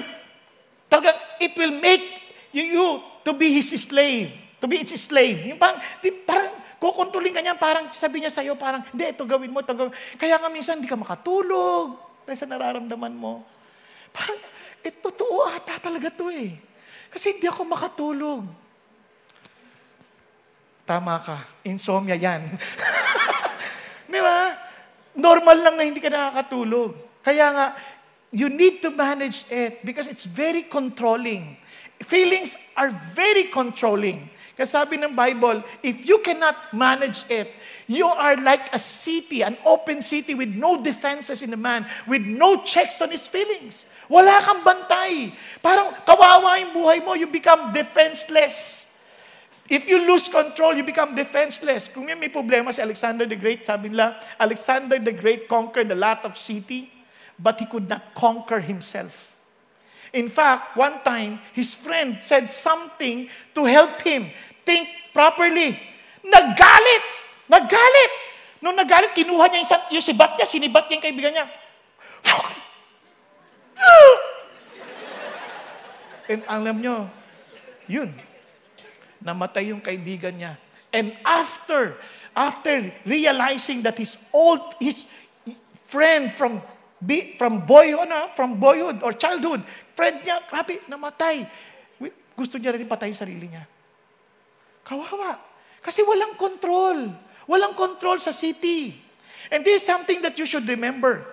[0.87, 1.11] talaga,
[1.43, 2.01] it will make
[2.55, 2.87] you, you
[3.27, 4.31] to be his slave.
[4.63, 5.43] To be its slave.
[5.43, 6.47] Yung parang, di, parang,
[6.79, 9.91] kukontrolin ka niya, parang sabi niya sa'yo, parang, hindi, ito gawin mo, ito gawin.
[10.15, 13.43] Kaya nga minsan, hindi ka makatulog dahil sa nararamdaman mo.
[14.15, 14.39] Parang,
[14.85, 16.55] eh, totoo ata talaga to eh.
[17.11, 18.64] Kasi hindi ako makatulog.
[20.85, 21.41] Tama ka.
[21.65, 22.45] Insomnia yan.
[24.11, 24.53] Di ba?
[25.17, 26.93] Normal lang na hindi ka nakakatulog.
[27.25, 27.65] Kaya nga,
[28.29, 31.57] you need to manage it because it's very controlling.
[32.05, 34.29] Feelings are very controlling.
[34.55, 37.51] Kasi sabi ng Bible, if you cannot manage it,
[37.91, 42.23] you are like a city, an open city with no defenses in a man, with
[42.23, 43.83] no checks on his feelings.
[44.07, 45.33] Wala kang bantay.
[45.59, 48.94] Parang kawawa yung buhay mo, you become defenseless.
[49.65, 51.89] If you lose control, you become defenseless.
[51.89, 56.21] Kung may problema si Alexander the Great, sabi nila, Alexander the Great conquered a lot
[56.21, 56.93] of city,
[57.41, 59.33] but he could not conquer himself.
[60.13, 63.25] In fact, one time, his friend said something
[63.57, 64.29] to help him
[64.61, 65.73] think properly.
[66.21, 67.03] Nagalit!
[67.49, 68.13] Nagalit!
[68.61, 71.45] Nung nagalit, kinuha niya yung, yung sibat niya, sinibat niya yung kaibigan niya.
[76.31, 77.05] And alam nyo,
[77.85, 78.09] yun,
[79.25, 80.53] namatay yung kaibigan niya.
[80.93, 81.97] And after,
[82.31, 85.09] after realizing that his old, his
[85.89, 86.61] friend from
[87.01, 89.65] bi- from boyhood, ano, from boyhood or childhood,
[89.97, 91.43] friend niya, grabe, namatay.
[92.35, 93.63] Gusto niya rin patayin sarili niya.
[94.83, 95.39] Kawawa.
[95.79, 97.09] Kasi walang control.
[97.47, 98.91] Walang control sa city.
[99.47, 101.23] And this is something that you should remember.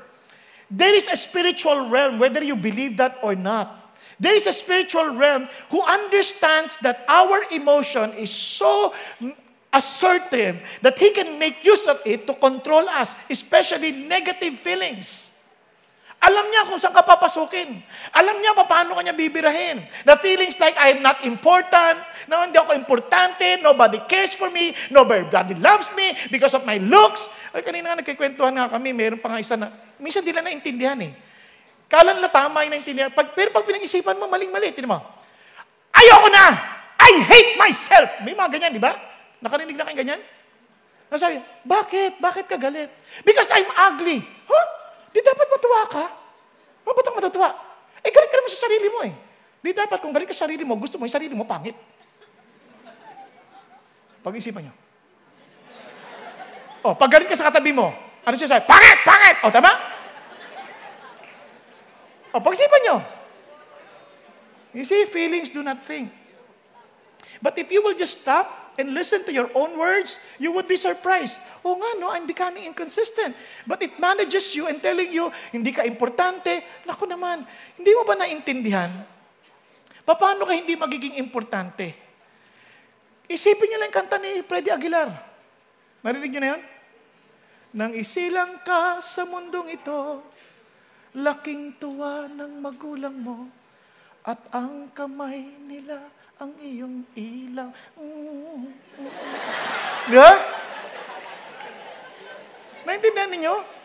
[0.71, 3.82] There is a spiritual realm, whether you believe that or not.
[4.23, 8.95] There is a spiritual realm who understands that our emotion is so
[9.75, 15.33] assertive that he can make use of it to control us, especially negative feelings.
[16.23, 17.83] Alam niya kung saan ka papasukin.
[18.15, 19.83] Alam niya pa paano kanya bibirahin.
[20.07, 21.99] The feelings like I am not important,
[22.31, 25.27] na hindi ako importante, nobody cares for me, nobody
[25.59, 27.27] loves me because of my looks.
[27.51, 30.95] Ay, kanina nga nagkikwentuhan nga kami, mayroon pa nga isa na, minsan di lang naintindihan
[31.03, 31.11] eh.
[31.93, 33.13] Kala nila tama yung naintindihan.
[33.13, 34.73] Pag, pero pag pinag-isipan mo, maling-mali.
[34.73, 34.99] Tinan mo,
[35.93, 36.57] ayoko na!
[36.97, 38.25] I hate myself!
[38.25, 38.97] May mga ganyan, di ba?
[39.45, 40.21] Nakarinig na kayo ganyan?
[41.13, 42.17] Nasabi, bakit?
[42.17, 42.89] Bakit ka galit?
[43.29, 44.25] Because I'm ugly.
[44.25, 44.67] Huh?
[45.13, 46.05] Di dapat matuwa ka.
[46.89, 47.53] Oh, ba't ang matutuwa?
[48.01, 49.13] Eh, galit ka naman sa sarili mo eh.
[49.61, 51.77] Di dapat kung galit ka sa sarili mo, gusto mo yung sarili mo, pangit.
[54.25, 54.75] Pag-isipan nyo.
[56.89, 57.93] Oh, pag galit ka sa katabi mo,
[58.25, 58.65] ano siya sabi?
[58.65, 58.99] Pangit!
[59.05, 59.37] Pangit!
[59.45, 59.92] O, tama?
[62.33, 62.97] O, pag-isipan nyo.
[64.73, 66.09] You see, feelings do not think.
[67.45, 70.81] But if you will just stop and listen to your own words, you would be
[70.81, 71.45] surprised.
[71.61, 73.37] Oh nga, no, I'm becoming inconsistent.
[73.69, 76.65] But it manages you and telling you, hindi ka importante.
[76.89, 77.45] Naku naman,
[77.77, 78.91] hindi mo ba naintindihan?
[80.09, 81.93] Paano ka hindi magiging importante?
[83.29, 85.09] Isipin niyo lang yung kanta ni Freddy Aguilar.
[86.03, 86.63] Narinig niyo na yun?
[87.73, 90.21] Nang isilang ka sa mundong ito,
[91.13, 93.49] laking tuwa ng magulang mo,
[94.23, 95.99] at ang kamay nila
[96.39, 97.71] ang iyong ilaw.
[97.99, 99.11] Mm, mm.
[100.11, 100.31] Di?
[102.83, 103.82] Naintindihan ninyo?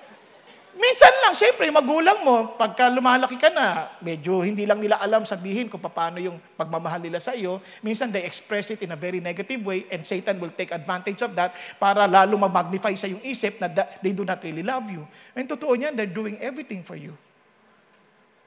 [0.77, 5.65] Minsan lang, syempre, magulang mo, pagka lumalaki ka na, medyo hindi lang nila alam sabihin
[5.65, 7.57] kung paano yung pagmamahal nila sa iyo.
[7.81, 11.33] Minsan, they express it in a very negative way and Satan will take advantage of
[11.33, 13.73] that para lalo mag-magnify sa yung isip na
[14.05, 15.01] they do not really love you.
[15.33, 17.17] And totoo niyan, they're doing everything for you.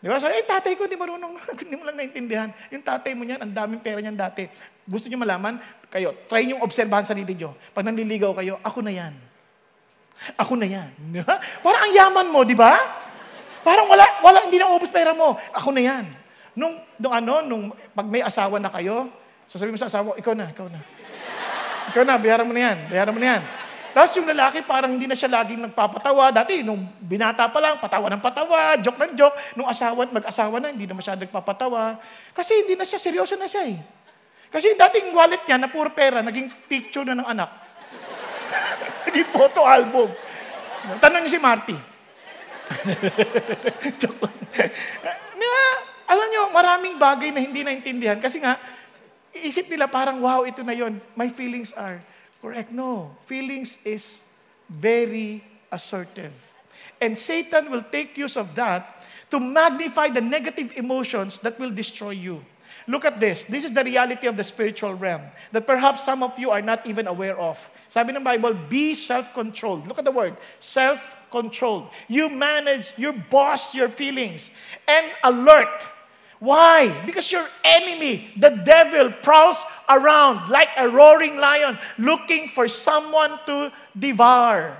[0.00, 0.16] Di ba?
[0.16, 1.34] So, eh, tatay ko, hindi marunong,
[1.66, 2.48] hindi mo lang naintindihan.
[2.70, 4.46] Yung tatay mo niyan, ang daming pera niyan dati.
[4.86, 5.58] Gusto niyo malaman?
[5.90, 7.58] Kayo, try niyo obserbahan sarili niyo.
[7.74, 9.29] Pag nanliligaw kayo, ako na yan.
[10.36, 10.90] Ako na yan.
[11.64, 12.76] Parang ang yaman mo, di ba?
[13.64, 15.36] Parang wala, wala, hindi na ubos pera mo.
[15.52, 16.04] Ako na yan.
[16.56, 17.64] Nung, nung ano, nung
[17.96, 19.08] pag may asawa na kayo,
[19.48, 20.80] sasabihin mo sa asawa, ikaw na, ikaw na.
[21.92, 23.42] Ikaw na, bayaran mo na yan, bayaran mo na yan.
[23.90, 26.30] Tapos yung lalaki parang hindi na siya laging nagpapatawa.
[26.30, 29.34] Dati, nung binata pa lang, patawa ng patawa, joke ng joke.
[29.58, 31.98] Nung asawa at mag-asawa na, hindi na masyadong nagpapatawa.
[32.30, 33.78] Kasi hindi na siya, seryoso na siya eh.
[34.50, 37.50] Kasi dating wallet niya na puro pera, naging picture na ng anak.
[39.10, 40.08] Naging photo album.
[41.02, 41.76] Tanong si Marty.
[44.00, 44.30] joke.
[45.34, 45.66] Diba?
[46.06, 48.18] Alam niyo, maraming bagay na hindi naintindihan.
[48.22, 48.54] Kasi nga,
[49.34, 50.98] isip nila parang, wow, ito na yon.
[51.18, 52.02] My feelings are
[52.40, 52.72] Correct?
[52.72, 53.12] No.
[53.28, 54.32] Feelings is
[54.68, 56.32] very assertive.
[57.00, 62.16] And Satan will take use of that to magnify the negative emotions that will destroy
[62.16, 62.44] you.
[62.90, 63.46] Look at this.
[63.46, 65.22] This is the reality of the spiritual realm
[65.54, 67.54] that perhaps some of you are not even aware of.
[67.86, 69.86] Sabi ng Bible, be self-controlled.
[69.86, 71.86] Look at the word, self-controlled.
[72.10, 74.50] You manage, you boss your feelings
[74.90, 75.86] and alert
[76.40, 76.88] why?
[77.04, 83.68] Because your enemy, the devil, prowls around like a roaring lion looking for someone to
[83.92, 84.72] devour.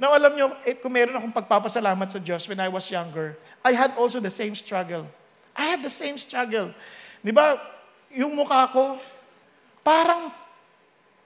[0.00, 3.76] Now, alam nyo, eh, kung meron akong pagpapasalamat sa Diyos when I was younger, I
[3.76, 5.04] had also the same struggle.
[5.52, 6.72] I had the same struggle.
[7.26, 7.58] Di ba,
[8.14, 9.02] yung mukha ko,
[9.82, 10.30] parang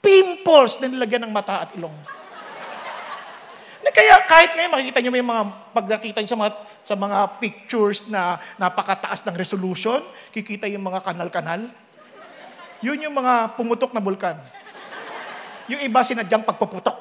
[0.00, 1.92] pimples na nilagyan ng mata at ilong.
[3.90, 5.42] Kaya kahit ngayon makikita niyo may mga
[5.76, 10.00] pag nakita niyo sa mga sa mga pictures na napakataas ng resolution,
[10.32, 11.68] kikita yung mga kanal-kanal.
[12.80, 14.40] Yun yung mga pumutok na bulkan.
[15.68, 16.96] Yung iba sinadyang pagpaputok.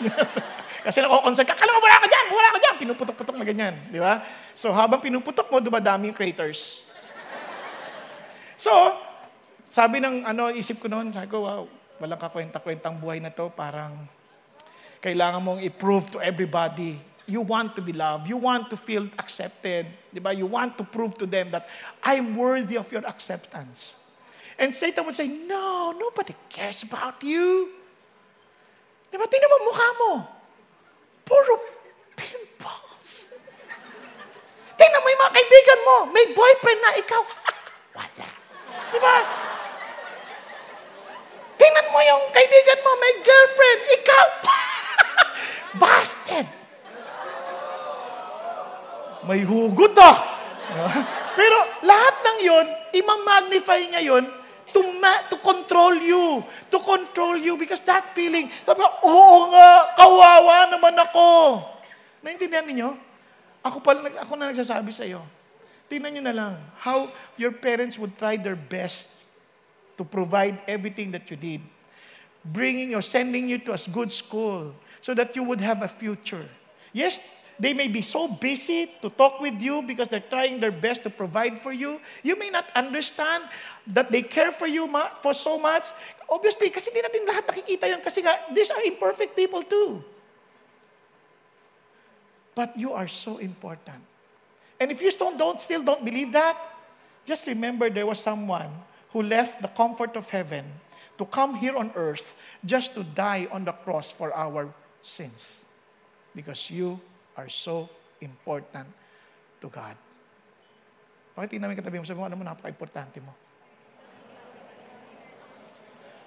[0.88, 2.74] Kasi nako-concern ka, kala wala ka dyan, wala ka dyan.
[2.80, 4.24] Pinuputok-putok na ganyan, di ba?
[4.56, 6.85] So habang pinuputok mo, dumadami yung craters.
[8.56, 8.72] So,
[9.68, 11.68] sabi ng ano, isip ko noon, sabi ko, wow,
[12.00, 14.08] walang kakwenta-kwentang buhay na to, parang
[15.04, 16.96] kailangan mong i-prove to everybody.
[17.28, 18.30] You want to be loved.
[18.30, 19.90] You want to feel accepted.
[20.14, 20.30] Di ba?
[20.32, 21.68] You want to prove to them that
[22.00, 23.98] I'm worthy of your acceptance.
[24.56, 27.76] And Satan would say, no, nobody cares about you.
[29.10, 29.26] Di ba?
[29.28, 30.10] Tingnan mo mukha mo.
[31.26, 31.52] Puro
[32.14, 33.34] pimples.
[34.78, 35.96] Tingnan mo yung mga kaibigan mo.
[36.14, 37.22] May boyfriend na ikaw.
[37.98, 38.45] Wala.
[38.92, 39.16] Di ba?
[41.56, 42.92] Tingnan mo yung kaibigan mo.
[43.00, 43.80] May girlfriend.
[44.00, 44.26] Ikaw.
[45.82, 46.46] Busted.
[49.26, 50.16] May hugot ah.
[51.36, 54.24] Pero lahat ng yon, imamagnify niya yon
[54.70, 56.40] to, ma- to control you.
[56.70, 61.60] To control you because that feeling, sabi ko, oo nga, kawawa naman ako.
[62.22, 62.90] Naintindihan niyo?
[63.66, 65.24] Ako, pala, ako na nagsasabi sa iyo.
[65.86, 67.06] Tingnan niyo na lang how
[67.38, 69.22] your parents would try their best
[69.94, 71.62] to provide everything that you need.
[72.42, 76.46] Bringing you, sending you to a good school so that you would have a future.
[76.90, 77.22] Yes,
[77.58, 81.10] they may be so busy to talk with you because they're trying their best to
[81.10, 82.00] provide for you.
[82.22, 83.44] You may not understand
[83.88, 85.90] that they care for you ma- for so much.
[86.28, 90.04] Obviously, kasi di natin lahat nakikita yun kasi nga, these are imperfect people too.
[92.54, 94.15] But you are so important.
[94.80, 96.56] And if you don't, don't still don't believe that,
[97.24, 98.68] just remember there was someone
[99.10, 100.64] who left the comfort of heaven
[101.16, 104.68] to come here on earth just to die on the cross for our
[105.00, 105.64] sins.
[106.36, 107.00] Because you
[107.36, 107.88] are so
[108.20, 108.88] important
[109.64, 109.96] to God.
[111.36, 112.04] Bakit namin katabi mo?
[112.04, 113.32] Sabi mo, alam mo, napaka-importante mo.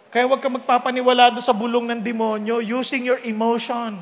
[0.10, 4.02] Kaya huwag ka magpapaniwala doon sa bulong ng demonyo using your emotion.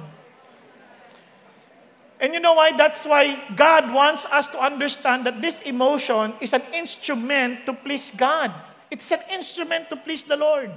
[2.17, 2.73] And you know why?
[2.73, 8.09] That's why God wants us to understand that this emotion is an instrument to please
[8.09, 8.49] God.
[8.89, 10.73] It's an instrument to please the Lord.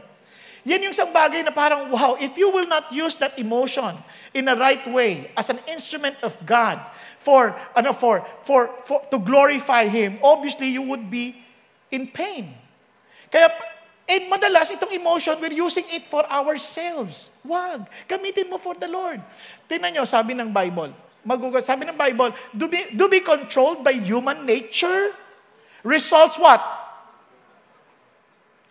[0.68, 3.96] Yan yung isang bagay na parang, wow, if you will not use that emotion
[4.36, 6.76] in a right way as an instrument of God
[7.16, 11.40] for, ano, for, for, for, to glorify Him, obviously you would be
[11.88, 12.52] in pain.
[13.32, 13.48] Kaya,
[14.04, 17.32] eh, madalas itong emotion, we're using it for ourselves.
[17.40, 17.88] Wag.
[18.04, 19.24] Gamitin mo for the Lord.
[19.64, 20.92] Tingnan nyo, sabi ng Bible,
[21.26, 25.12] magugas, sabi ng Bible, do be, do be controlled by human nature
[25.84, 26.60] results what?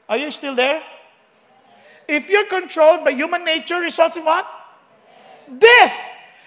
[0.10, 0.82] Are you still there?
[2.10, 4.46] If you're controlled by human nature, results in what?
[5.46, 5.98] Death.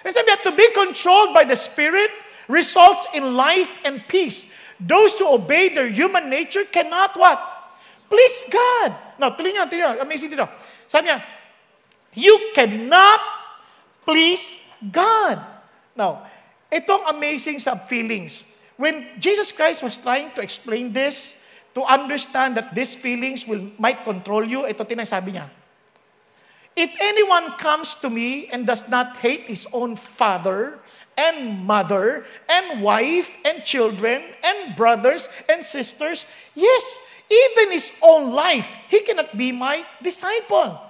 [0.02, 2.10] And sabi to be controlled by the Spirit
[2.48, 4.50] results in life and peace.
[4.82, 7.38] Those who obey their human nature cannot what?
[8.10, 8.98] Please God.
[9.22, 10.02] Now, tuloy niya, tuloy niya.
[10.02, 10.50] Amazing dito.
[10.90, 11.22] Sabi niya,
[12.18, 13.22] you cannot
[14.02, 15.38] please God.
[15.94, 16.24] Now,
[16.72, 18.48] itong amazing sa feelings.
[18.76, 21.42] When Jesus Christ was trying to explain this,
[21.74, 25.48] to understand that these feelings will might control you, ito tinasabi niya.
[26.72, 30.80] If anyone comes to me and does not hate his own father
[31.20, 36.24] and mother and wife and children and brothers and sisters,
[36.56, 40.80] yes, even his own life, he cannot be my disciple.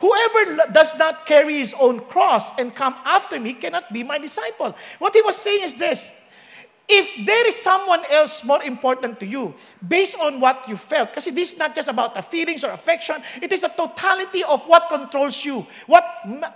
[0.00, 4.76] Whoever does not carry his own cross and come after me cannot be my disciple.
[4.98, 6.10] What he was saying is this
[6.86, 11.26] If there is someone else more important to you, based on what you felt, because
[11.26, 14.86] this is not just about the feelings or affection, it is the totality of what
[14.86, 16.06] controls you, what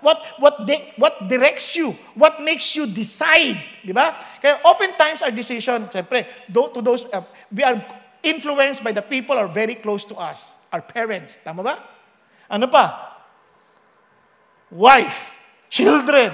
[0.07, 0.63] what what
[1.03, 4.15] what directs you, what makes you decide, di ba?
[4.39, 7.83] Kaya oftentimes our decision, siyempre, to those uh, we are
[8.23, 11.75] influenced by the people who are very close to us, our parents, tama ba?
[12.47, 13.10] Ano pa?
[14.71, 16.31] Wife, children,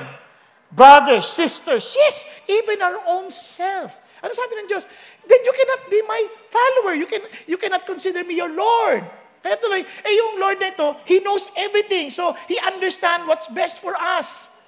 [0.69, 3.97] brothers, sisters, yes, even our own self.
[4.21, 4.85] Ano sabi ng Diyos?
[5.25, 6.21] Then you cannot be my
[6.53, 6.95] follower.
[6.97, 9.05] You, can, you cannot consider me your Lord.
[9.41, 12.11] Kaya tuloy, eh yung Lord na ito, He knows everything.
[12.11, 14.59] So, He understand what's best for us.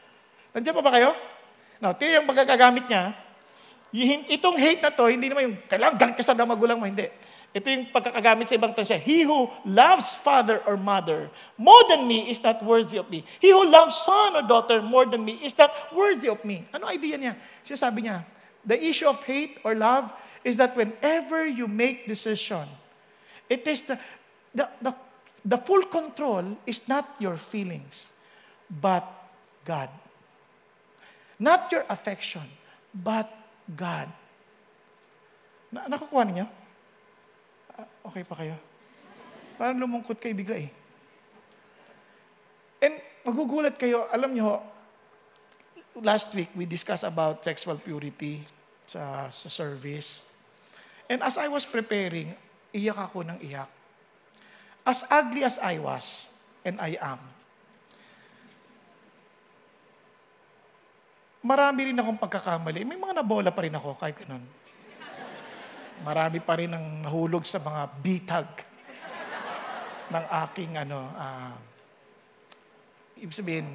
[0.55, 1.11] Nandiyan pa ba kayo?
[1.83, 3.13] Now, ito yung pagkakagamit niya.
[4.31, 7.09] Itong hate na to, hindi naman yung, kailangan galit ka sa magulang mo, hindi.
[7.59, 8.95] Ito yung pagkakagamit sa ibang tansa.
[8.95, 11.27] He who loves father or mother
[11.59, 13.27] more than me is not worthy of me.
[13.43, 16.71] He who loves son or daughter more than me is not worthy of me.
[16.71, 17.35] Ano idea niya?
[17.67, 18.23] Siya sabi niya,
[18.63, 20.07] the issue of hate or love
[20.47, 22.63] is that whenever you make decision,
[23.51, 23.99] it is the,
[24.55, 24.95] the, the,
[25.43, 28.15] the full control is not your feelings,
[28.71, 29.03] but
[29.67, 29.91] God.
[31.43, 32.47] Not your affection,
[32.95, 33.27] but
[33.75, 34.07] God.
[35.75, 36.47] Na, nakukuha niyo?
[37.79, 38.57] Okay pa kayo?
[39.55, 40.71] Parang lumungkot kayo bigla eh.
[42.83, 44.63] And magugulat kayo, alam nyo,
[45.99, 48.43] last week we discussed about sexual purity
[48.87, 50.31] sa, sa service.
[51.11, 52.35] And as I was preparing,
[52.71, 53.71] iyak ako ng iyak.
[54.87, 56.33] As ugly as I was,
[56.65, 57.21] and I am,
[61.45, 62.85] marami rin akong pagkakamali.
[62.85, 64.45] May mga nabola pa rin ako kahit ganun.
[66.07, 68.49] Marami pa rin ang nahulog sa mga bitag
[70.09, 71.55] ng aking ano, uh,
[73.19, 73.69] ibig sabihin,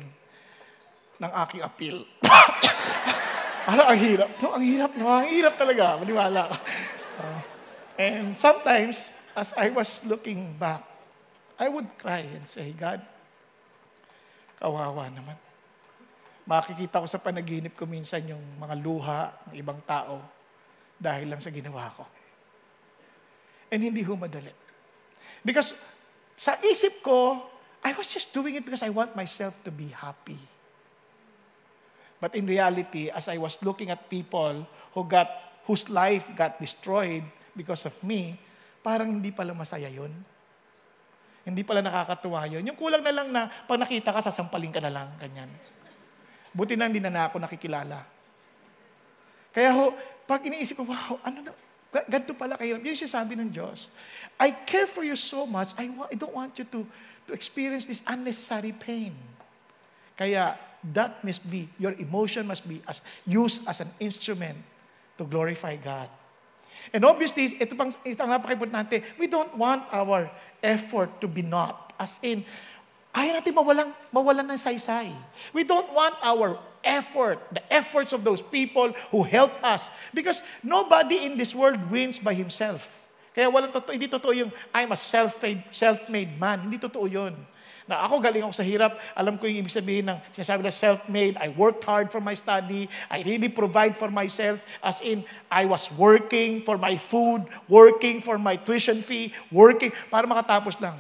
[1.20, 1.98] ng aking appeal.
[3.68, 4.30] Parang ang hirap.
[4.42, 5.08] No, ang hirap, no?
[5.08, 5.96] Ang hirap talaga.
[6.02, 6.58] Maniwala ka.
[7.22, 7.42] Uh,
[7.96, 10.84] and sometimes, as I was looking back,
[11.56, 13.00] I would cry and say, God,
[14.60, 15.38] kawawa naman.
[16.44, 20.33] Makikita ko sa panaginip ko minsan yung mga luha ng ibang tao
[20.98, 22.04] dahil lang sa ginawa ko.
[23.74, 24.54] And hindi ho madali.
[25.42, 25.74] Because
[26.38, 27.50] sa isip ko,
[27.84, 30.40] I was just doing it because I want myself to be happy.
[32.24, 34.64] But in reality, as I was looking at people
[34.96, 35.28] who got,
[35.68, 38.40] whose life got destroyed because of me,
[38.80, 40.12] parang hindi pala masaya yun.
[41.44, 42.64] Hindi pala nakakatuwa yun.
[42.64, 45.52] Yung kulang na lang na pag nakita ka, sasampalin ka na lang, ganyan.
[46.56, 48.00] Buti na hindi na, na ako nakikilala.
[49.52, 49.92] Kaya ho,
[50.28, 51.52] pag iniisip ko, wow, ano na,
[52.10, 52.82] ganito pala kahirap.
[52.82, 53.94] Yun yung sabi ng Diyos.
[54.42, 56.80] I care for you so much, I, I don't want you to,
[57.30, 59.14] to experience this unnecessary pain.
[60.18, 60.58] Kaya,
[60.92, 64.58] that must be, your emotion must be as, used as an instrument
[65.18, 66.10] to glorify God.
[66.92, 70.28] And obviously, ito pang ito ang napaka-importante, we don't want our
[70.60, 71.96] effort to be not.
[71.96, 72.44] As in,
[73.16, 75.14] ayaw natin mawalang, mawalan ng saysay.
[75.56, 79.90] We don't want our effort, the efforts of those people who help us.
[80.14, 83.08] Because nobody in this world wins by himself.
[83.34, 86.70] Kaya walang totoo, hindi totoo yung I'm a self-made, self-made man.
[86.70, 87.34] Hindi totoo yun.
[87.84, 91.36] Na ako galing ako sa hirap, alam ko yung ibig sabihin ng sinasabi na self-made,
[91.36, 95.92] I worked hard for my study, I really provide for myself, as in, I was
[95.92, 100.96] working for my food, working for my tuition fee, working para makatapos lang.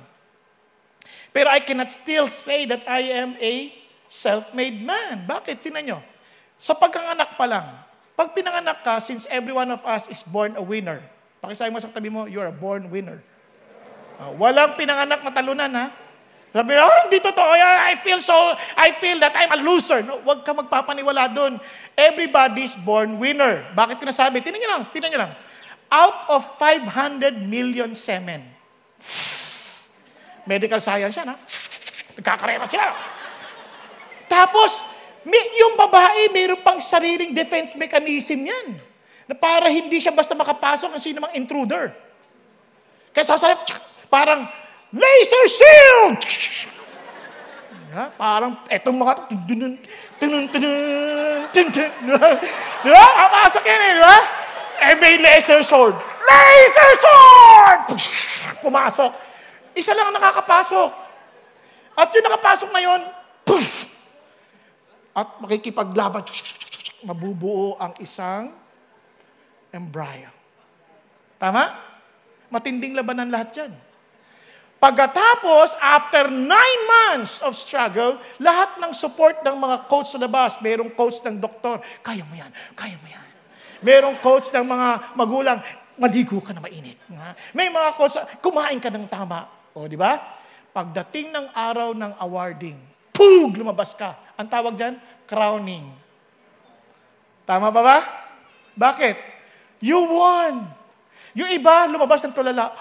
[1.31, 3.71] Pero I cannot still say that I am a
[4.13, 5.25] self-made man.
[5.25, 5.65] Bakit?
[5.65, 5.99] Tinan nyo.
[6.61, 7.65] Sa pagkanganak pa lang,
[8.13, 11.01] pag pinanganak ka, since every one of us is born a winner,
[11.41, 13.25] pakisabi mo sa tabi mo, you're a born winner.
[14.21, 15.89] Uh, walang pinanganak na talunan, ha?
[16.53, 17.89] Sabi, oh, hindi totoo yan.
[17.89, 18.37] I feel so,
[18.77, 20.05] I feel that I'm a loser.
[20.05, 21.57] No, huwag ka magpapaniwala doon.
[21.97, 23.65] Everybody's born winner.
[23.73, 24.37] Bakit ko nasabi?
[24.45, 25.33] Tingnan nyo lang, tingnan nyo lang.
[25.89, 28.45] Out of 500 million semen,
[30.45, 31.35] medical science yan, ha?
[32.13, 32.93] Nagkakarera sila.
[34.33, 34.81] Tapos,
[35.61, 38.81] yung babae, mayroon pang sariling defense mechanism yan.
[39.29, 41.93] Na para hindi siya basta makapasok ng sino mang intruder.
[43.13, 43.61] Kaya sasabi,
[44.09, 44.49] parang,
[44.93, 46.21] Laser shield!
[47.97, 48.13] Ha?
[48.13, 49.13] Parang etong mga
[49.49, 49.73] tunun
[50.21, 51.89] tunun tunun tunun
[52.85, 53.05] Di ba?
[53.25, 54.17] Kapasok yan eh, di ba?
[54.85, 55.97] Eh may laser sword.
[55.97, 57.81] Laser sword!
[58.61, 59.09] Pumasok.
[59.73, 60.89] Isa lang ang nakakapasok.
[61.97, 63.01] At yung nakapasok na yun,
[65.13, 66.25] at makikipaglaban,
[67.05, 68.53] mabubuo ang isang
[69.69, 70.29] embryo.
[71.37, 71.69] Tama?
[72.49, 73.73] Matinding labanan lahat yan.
[74.83, 80.91] Pagkatapos, after nine months of struggle, lahat ng support ng mga coach sa labas, merong
[80.91, 83.27] coach ng doktor, kaya mo yan, kaya mo yan.
[83.79, 85.63] Merong coach ng mga magulang,
[85.95, 86.99] maligo ka na mainit.
[87.55, 89.47] May mga coach, kumain ka ng tama.
[89.71, 90.19] O, di ba?
[90.75, 92.75] Pagdating ng araw ng awarding,
[93.15, 94.32] pug, lumabas ka.
[94.37, 94.97] Ang tawag dyan,
[95.29, 95.85] crowning.
[97.45, 97.97] Tama ba ba?
[98.73, 99.15] Bakit?
[99.83, 100.65] You won.
[101.33, 102.71] Yung iba, lumabas ng tulala,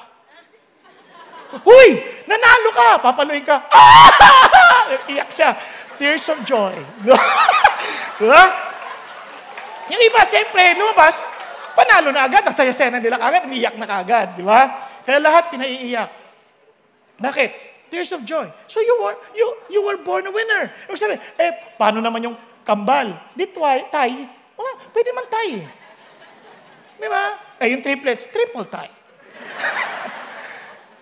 [1.60, 2.00] Huy!
[2.24, 2.88] Nanalo ka!
[3.04, 3.60] Papaluin ka.
[3.68, 4.88] Ah!
[5.12, 5.52] Iyak siya.
[6.00, 6.72] Tears of joy.
[8.20, 8.44] diba?
[9.92, 11.28] Yung iba, siyempre, lumabas,
[11.76, 12.40] panalo na agad.
[12.48, 14.40] Ang saya-saya na nila kagad, umiyak na kagad.
[14.40, 14.88] Di ba?
[15.04, 16.08] Kaya lahat pinaiiyak.
[17.20, 17.71] Bakit?
[17.92, 18.48] Tears of joy.
[18.72, 20.72] So you were, you, you were born a winner.
[20.88, 23.12] Ibig sabi, eh, paano naman yung kambal?
[23.36, 24.24] Di twi, tie.
[24.56, 25.60] Wala, pwede man tie.
[26.96, 27.36] Di ba?
[27.60, 28.88] Eh, yung triplets, triple tie.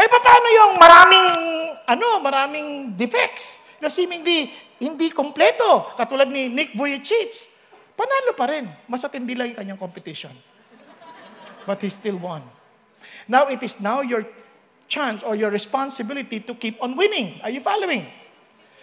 [0.02, 1.28] Eh, paano yung maraming,
[1.86, 4.50] ano, maraming defects na seemingly
[4.82, 7.46] hindi kompleto, katulad ni Nick Vujicic.
[7.94, 8.66] Panalo pa rin.
[8.90, 10.34] Mas matindi lang yung kanyang competition.
[11.68, 12.42] But he still won.
[13.30, 14.26] Now, it is now your
[14.90, 17.38] chance or your responsibility to keep on winning.
[17.46, 18.10] Are you following?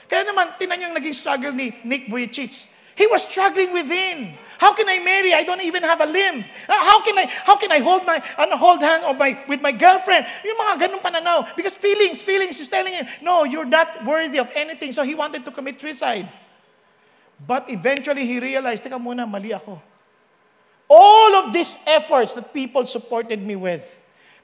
[0.07, 2.71] Kaya naman, tinan yung naging struggle ni Nick Vujicic.
[2.95, 4.39] He was struggling within.
[4.57, 5.35] How can I marry?
[5.35, 6.41] I don't even have a limb.
[6.65, 9.61] Uh, how can I how can I hold my ano, hold hand of my with
[9.61, 10.25] my girlfriend?
[10.41, 14.49] Yung mga ganung pananaw because feelings feelings is telling him, no, you're not worthy of
[14.57, 14.89] anything.
[14.97, 16.25] So he wanted to commit suicide.
[17.37, 19.77] But eventually he realized, teka muna, mali ako.
[20.89, 23.85] All of these efforts that people supported me with,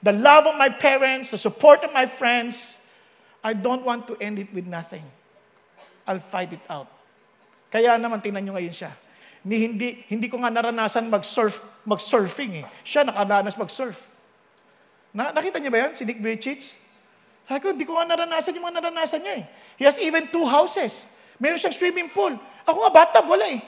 [0.04, 2.84] the love of my parents, the support of my friends,
[3.40, 5.02] I don't want to end it with nothing.
[6.04, 6.92] I'll fight it out.
[7.72, 8.92] Kaya naman, tingnan nyo ngayon siya.
[9.48, 12.66] Ni, hindi, hindi ko nga naranasan mag-surf, mag-surfing eh.
[12.84, 14.08] Siya nakadanas mag-surf.
[15.16, 15.92] Na, nakita niyo ba yan?
[15.96, 16.76] Si Nick Vujicic?
[17.48, 19.44] Sabi ko, hindi ko nga naranasan yung mga naranasan niya eh.
[19.80, 21.12] He has even two houses.
[21.40, 22.36] Meron siyang swimming pool.
[22.68, 23.60] Ako nga, bathtub, wala eh.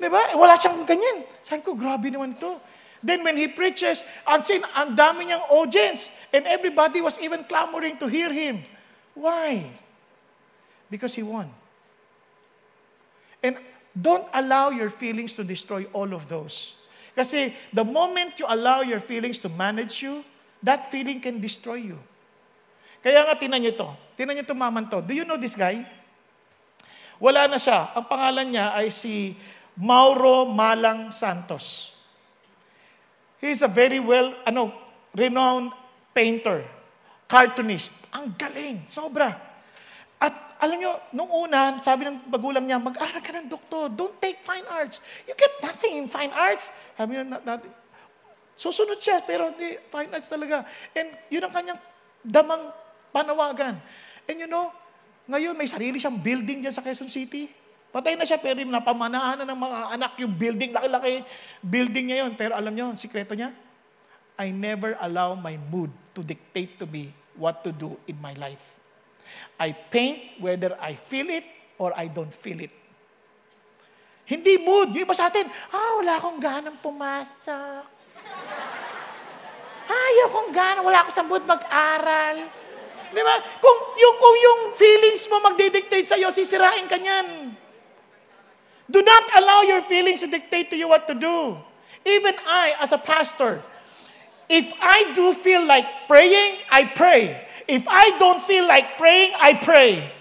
[0.00, 0.32] Di ba?
[0.36, 1.24] Wala siyang ganyan.
[1.44, 2.56] Sabi ko, grabe naman to.
[3.02, 6.08] Then when he preaches, ang sin, ang dami niyang audience.
[6.30, 8.62] And everybody was even clamoring to hear him.
[9.18, 9.66] Why?
[10.86, 11.50] Because he won.
[13.42, 13.58] And
[13.90, 16.78] don't allow your feelings to destroy all of those.
[17.12, 20.24] Kasi the moment you allow your feelings to manage you,
[20.62, 21.98] that feeling can destroy you.
[23.02, 23.90] Kaya nga, tinan nyo to.
[24.14, 25.02] Tinan nyo to maman to.
[25.02, 25.82] Do you know this guy?
[27.18, 27.90] Wala na siya.
[27.98, 29.34] Ang pangalan niya ay si
[29.74, 31.98] Mauro Malang Santos.
[33.42, 34.70] He is a very well, ano,
[35.18, 35.74] renowned
[36.14, 36.62] painter,
[37.26, 38.06] cartoonist.
[38.14, 39.34] Ang galing, sobra.
[40.22, 44.38] At alam nyo, nung una, sabi ng magulang niya, mag-aral ka ng doktor, don't take
[44.46, 45.02] fine arts.
[45.26, 46.70] You get nothing in fine arts.
[46.94, 47.58] Sabi niya, na,
[48.54, 50.62] susunod siya, pero hindi, fine arts talaga.
[50.94, 51.80] And yun ang kanyang
[52.22, 52.70] damang
[53.10, 53.82] panawagan.
[54.30, 54.70] And you know,
[55.26, 57.50] ngayon may sarili siyang building dyan sa Quezon City.
[57.92, 61.28] Patay na siya, pero napamanahan na ng mga anak yung building, laki-laki
[61.60, 62.32] building niya yun.
[62.32, 63.52] Pero alam niyo, sikreto niya,
[64.40, 68.80] I never allow my mood to dictate to me what to do in my life.
[69.60, 71.44] I paint whether I feel it
[71.76, 72.72] or I don't feel it.
[74.24, 74.96] Hindi mood.
[74.96, 75.44] Yung iba sa atin,
[75.76, 77.84] ah, wala akong ganang pumasok.
[79.82, 82.48] Ah, ayaw kong gana, wala akong sa mood mag-aral.
[83.12, 83.34] Di ba?
[83.60, 87.51] Kung yung, kung yung feelings mo magdidictate sa'yo, sisirain ka niyan.
[88.92, 91.56] Do not allow your feelings to dictate to you what to do.
[92.04, 93.64] Even I, as a pastor,
[94.52, 97.40] if I do feel like praying, I pray.
[97.64, 100.12] If I don't feel like praying, I pray.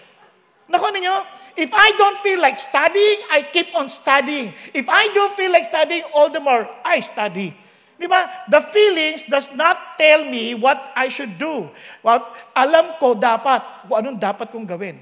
[0.72, 4.54] If I don't feel like studying, I keep on studying.
[4.74, 7.52] If I don't feel like studying, all the more, I study.
[8.00, 8.08] Di?
[8.50, 11.70] The feelings does not tell me what I should do.
[12.02, 12.24] What
[12.56, 14.98] alam ko dapat, kung anong dapat kong gawin.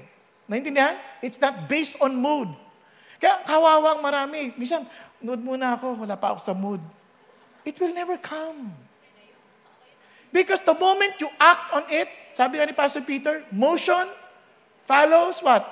[0.50, 0.98] Naintindihan?
[1.22, 2.50] It's not based on mood.
[3.20, 4.56] Kaya kawawang marami.
[4.56, 4.88] Minsan,
[5.20, 6.80] mood muna ako, wala pa ako sa mood.
[7.68, 8.72] It will never come.
[10.32, 14.08] Because the moment you act on it, sabi ni Pastor Peter, motion
[14.88, 15.66] follows what?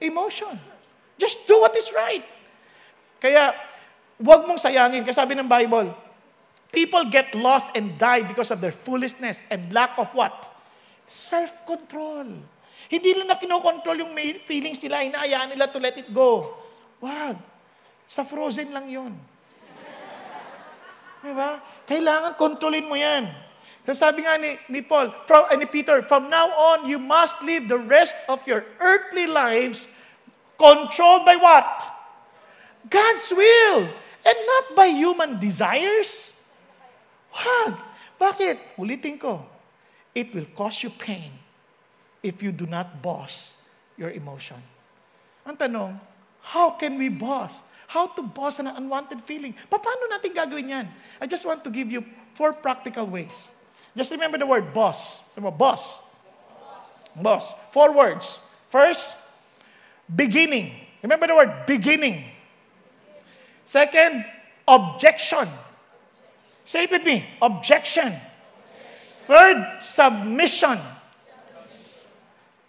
[0.00, 0.56] Emotion.
[1.20, 2.24] Just do what is right.
[3.18, 3.52] Kaya,
[4.16, 5.02] huwag mong sayangin.
[5.02, 5.90] Kasi sabi ng Bible,
[6.70, 10.32] people get lost and die because of their foolishness and lack of what?
[11.04, 12.30] Self-control.
[12.88, 14.14] Hindi nila na kinokontrol yung
[14.46, 16.54] feelings nila, inaayaan nila to let it go.
[16.98, 17.38] Wag.
[18.08, 19.12] Sa frozen lang yun.
[21.22, 21.58] Diba?
[21.84, 23.28] Kailangan kontrolin mo yan.
[23.88, 27.40] So sabi nga ni, ni Paul, from, uh, ni Peter, from now on, you must
[27.40, 29.88] live the rest of your earthly lives
[30.60, 31.66] controlled by what?
[32.84, 33.88] God's will
[34.24, 36.36] and not by human desires.
[37.32, 37.80] Wag.
[38.20, 38.76] Bakit?
[38.76, 39.46] Ulitin ko.
[40.12, 41.30] It will cause you pain
[42.20, 43.56] if you do not boss
[43.96, 44.58] your emotion.
[45.46, 45.96] Ang tanong,
[46.48, 47.62] how can we boss?
[47.88, 49.52] How to boss an unwanted feeling?
[49.68, 50.88] Paano natin gagawin yan?
[51.20, 52.00] I just want to give you
[52.32, 53.52] four practical ways.
[53.92, 55.28] Just remember the word boss.
[55.36, 56.00] Sabi mo, boss.
[57.20, 57.52] Boss.
[57.72, 58.48] Four words.
[58.72, 59.20] First,
[60.08, 60.72] beginning.
[61.04, 62.24] Remember the word beginning.
[63.68, 64.24] Second,
[64.64, 65.48] objection.
[66.64, 67.28] Say it with me.
[67.44, 68.16] Objection.
[69.28, 70.80] Third, submission.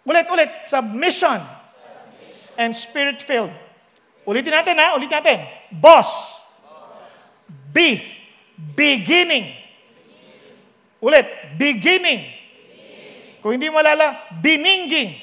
[0.04, 0.68] Ulit, ulit.
[0.68, 1.40] Submission.
[2.60, 3.69] And spirit-filled.
[4.28, 4.96] Ulitin natin ha.
[4.96, 5.38] Ulitin natin.
[5.72, 6.40] Boss.
[7.70, 8.00] B.
[8.76, 9.60] Beginning.
[11.00, 12.28] Ulit, beginning.
[13.40, 15.16] Kung hindi malala, bininging.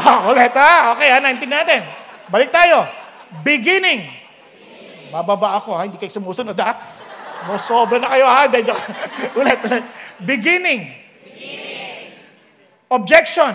[0.00, 0.96] Oh, ulit ha.
[0.96, 1.84] Okay, ha, naintindihan natin.
[2.32, 2.88] Balik tayo.
[3.44, 4.08] Beginning.
[5.12, 6.80] Bababa ako ha, hindi kayo sumusunod ha.
[7.60, 8.48] Sobra na kayo ha.
[9.40, 9.84] ulit, ulit.
[10.24, 10.88] Beginning.
[12.88, 13.52] Objection.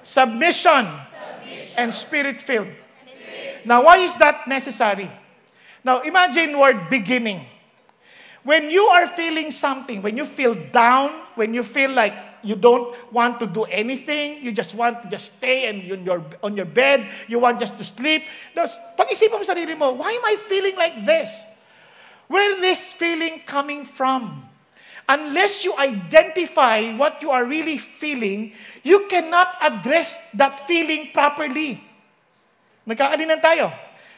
[0.00, 0.88] Submission.
[1.76, 2.81] And spirit-filled.
[3.64, 5.10] Now, why is that necessary?
[5.84, 7.46] Now, imagine word beginning.
[8.42, 12.90] When you are feeling something, when you feel down, when you feel like you don't
[13.12, 16.66] want to do anything, you just want to just stay and on your, on your
[16.66, 18.24] bed, you want just to sleep.
[18.54, 21.46] Pag-isipan mo sarili mo, why am I feeling like this?
[22.26, 24.48] Where is this feeling coming from?
[25.08, 28.52] Unless you identify what you are really feeling,
[28.82, 31.82] you cannot address that feeling properly.
[32.86, 33.70] Nagkakadinan tayo.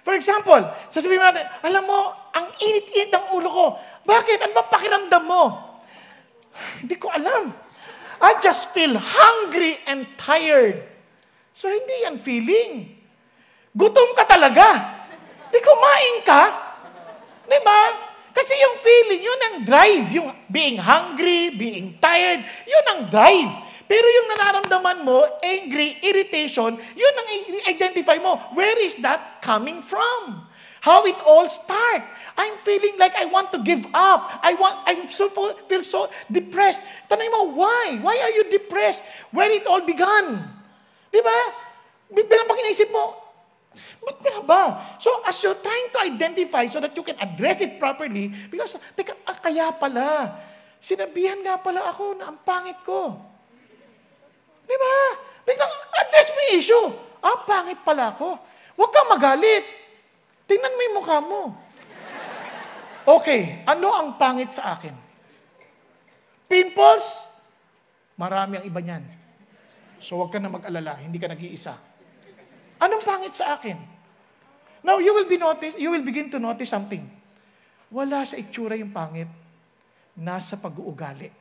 [0.05, 0.61] For example,
[0.93, 3.67] sasabihin natin, alam mo, ang init-init ng ulo ko.
[4.05, 4.37] Bakit?
[4.45, 5.45] Ano ba pakiramdam mo?
[6.85, 7.53] Hindi ko alam.
[8.21, 10.85] I just feel hungry and tired.
[11.57, 13.01] So, hindi yan feeling.
[13.73, 14.67] Gutom ka talaga.
[15.49, 16.43] Di kumain ka.
[17.49, 17.81] Di ba?
[18.35, 20.07] Kasi yung feeling, yun ang drive.
[20.21, 23.53] Yung being hungry, being tired, yun ang drive.
[23.85, 27.28] Pero yung nararamdaman mo, angry, irritation, yun ang
[27.68, 28.41] i-identify mo.
[28.57, 30.49] Where is that coming from?
[30.85, 32.05] How it all start.
[32.37, 34.28] I'm feeling like I want to give up.
[34.45, 36.85] I want, I so, feel so depressed.
[37.09, 37.97] Tanay mo, why?
[38.05, 39.05] Why are you depressed?
[39.32, 40.45] Where it all began?
[41.09, 41.39] Di ba?
[42.12, 43.16] Bilang pag inaisip mo,
[44.05, 44.62] ba't nga ba?
[45.01, 49.16] So as you're trying to identify so that you can address it properly, because, teka,
[49.24, 50.37] ah, kaya pala,
[50.85, 53.34] sinabihan nga pala ako na ang pangit ko.
[54.65, 54.95] Di ba?
[55.45, 56.87] Biglang address mo yung issue.
[57.25, 58.37] Ah, pangit pala ako.
[58.77, 59.65] Huwag kang magalit.
[60.45, 61.43] Tingnan mo yung mukha mo.
[63.05, 64.97] Okay, ano ang pangit sa akin?
[66.49, 67.21] Pimples?
[68.17, 69.05] Marami ang iba niyan.
[70.01, 71.77] So huwag ka na mag-alala, hindi ka nag-iisa.
[72.81, 73.77] Anong pangit sa akin?
[74.85, 77.09] Now, you will, be notice, you will begin to notice something.
[77.89, 79.29] Wala sa itsura yung pangit,
[80.12, 81.33] nasa pag-uugali.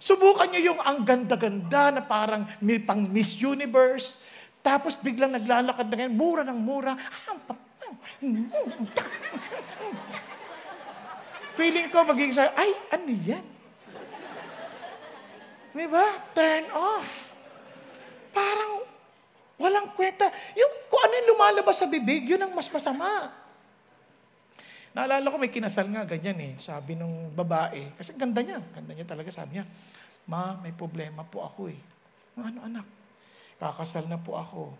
[0.00, 4.24] Subukan nyo yung ang ganda-ganda na parang may pang Miss Universe,
[4.64, 6.96] tapos biglang naglalakad na ngayon, mura ng mura.
[11.60, 13.44] Feeling ko magiging sa, ay, ano yan?
[15.70, 16.06] Di ba?
[16.32, 17.36] Turn off.
[18.32, 18.80] Parang
[19.60, 20.32] walang kwenta.
[20.56, 23.36] Yung kung ano yung lumalabas sa bibig, yun ang mas masama.
[24.90, 26.52] Naalala ko may kinasal nga, ganyan eh.
[26.58, 29.66] Sabi nung babae, kasi ganda niya, ganda niya talaga, sabi niya,
[30.26, 31.80] Ma, may problema po ako eh.
[32.38, 32.86] Ano anak?
[33.60, 34.72] kakasal na po ako.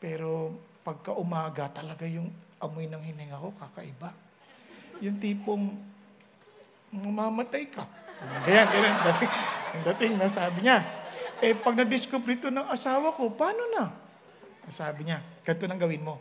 [0.00, 4.16] Pero pagka umaga, talaga yung amoy ng hininga ko, kakaiba.
[5.04, 5.76] Yung tipong,
[6.88, 7.84] mamamatay ka.
[8.48, 8.96] Ganyan, ganyan.
[9.04, 9.32] Dating,
[9.84, 10.80] dating na sabi niya,
[11.44, 13.92] eh pag na-discover ito ng asawa ko, paano na?
[14.72, 16.16] Sabi niya, ganito nang gawin mo.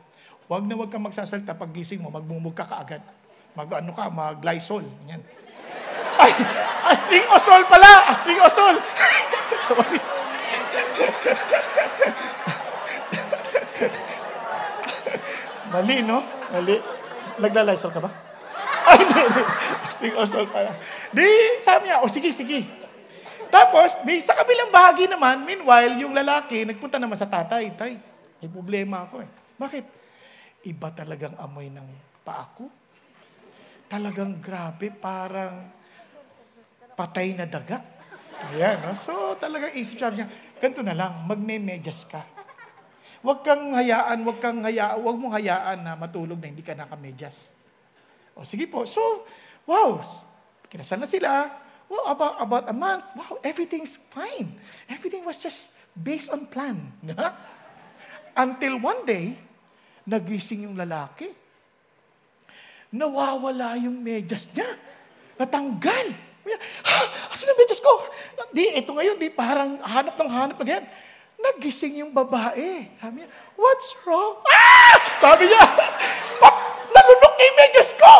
[0.48, 3.04] Huwag na huwag kang magsasalta pag gising mo, magmumug ka kaagad.
[3.52, 4.88] Mag ano ka, mag Lysol.
[5.04, 5.20] Ganyan.
[6.24, 6.32] Ay,
[6.88, 8.08] asting osol pala!
[8.08, 8.80] Asting osol!
[9.68, 10.00] Sorry.
[15.76, 16.24] Mali, no?
[16.56, 16.80] Mali.
[17.44, 18.08] Nagla-lysol ka ba?
[18.88, 19.44] Ay, hindi, hindi.
[19.84, 20.72] Astig osol pala.
[21.12, 21.28] Di,
[21.60, 22.64] sabi niya, o oh, sige, sige.
[23.52, 27.76] Tapos, di, sa kabilang bahagi naman, meanwhile, yung lalaki, nagpunta naman sa tatay.
[27.76, 28.00] Tay,
[28.40, 29.30] may problema ako eh.
[29.60, 29.97] Bakit?
[30.68, 31.88] Iba talagang amoy ng
[32.28, 32.68] paa ko.
[33.88, 35.72] Talagang grabe, parang
[37.00, 37.80] patay na daga.
[38.52, 38.92] Ayan, no?
[38.92, 40.28] So, talagang isip siya niya,
[40.60, 42.20] ganito na lang, magme-medyas ka.
[43.24, 47.58] Huwag kang hayaan, huwag kang hayaan, huwag mong hayaan na matulog na hindi ka nakamedyas.
[48.38, 48.84] O sige po.
[48.86, 49.02] So,
[49.66, 50.04] wow,
[50.70, 51.50] kinasal na sila.
[51.88, 54.60] Well, about, about a month, wow, everything's fine.
[54.92, 56.92] Everything was just based on plan.
[58.38, 59.40] Until one day,
[60.08, 61.28] nagising yung lalaki.
[62.96, 64.72] Nawawala yung medyas niya.
[65.36, 66.16] Natanggal.
[66.48, 67.04] Ha?
[67.36, 67.92] Asan ang medyas ko?
[68.56, 70.88] Di, ito ngayon, di parang hanap ng hanap again.
[71.36, 72.88] Nagising yung babae.
[72.98, 73.30] Sabi niya,
[73.60, 74.40] what's wrong?
[74.48, 74.96] Ah!
[75.20, 75.60] Sabi niya,
[76.96, 78.14] nalunok yung medyas ko!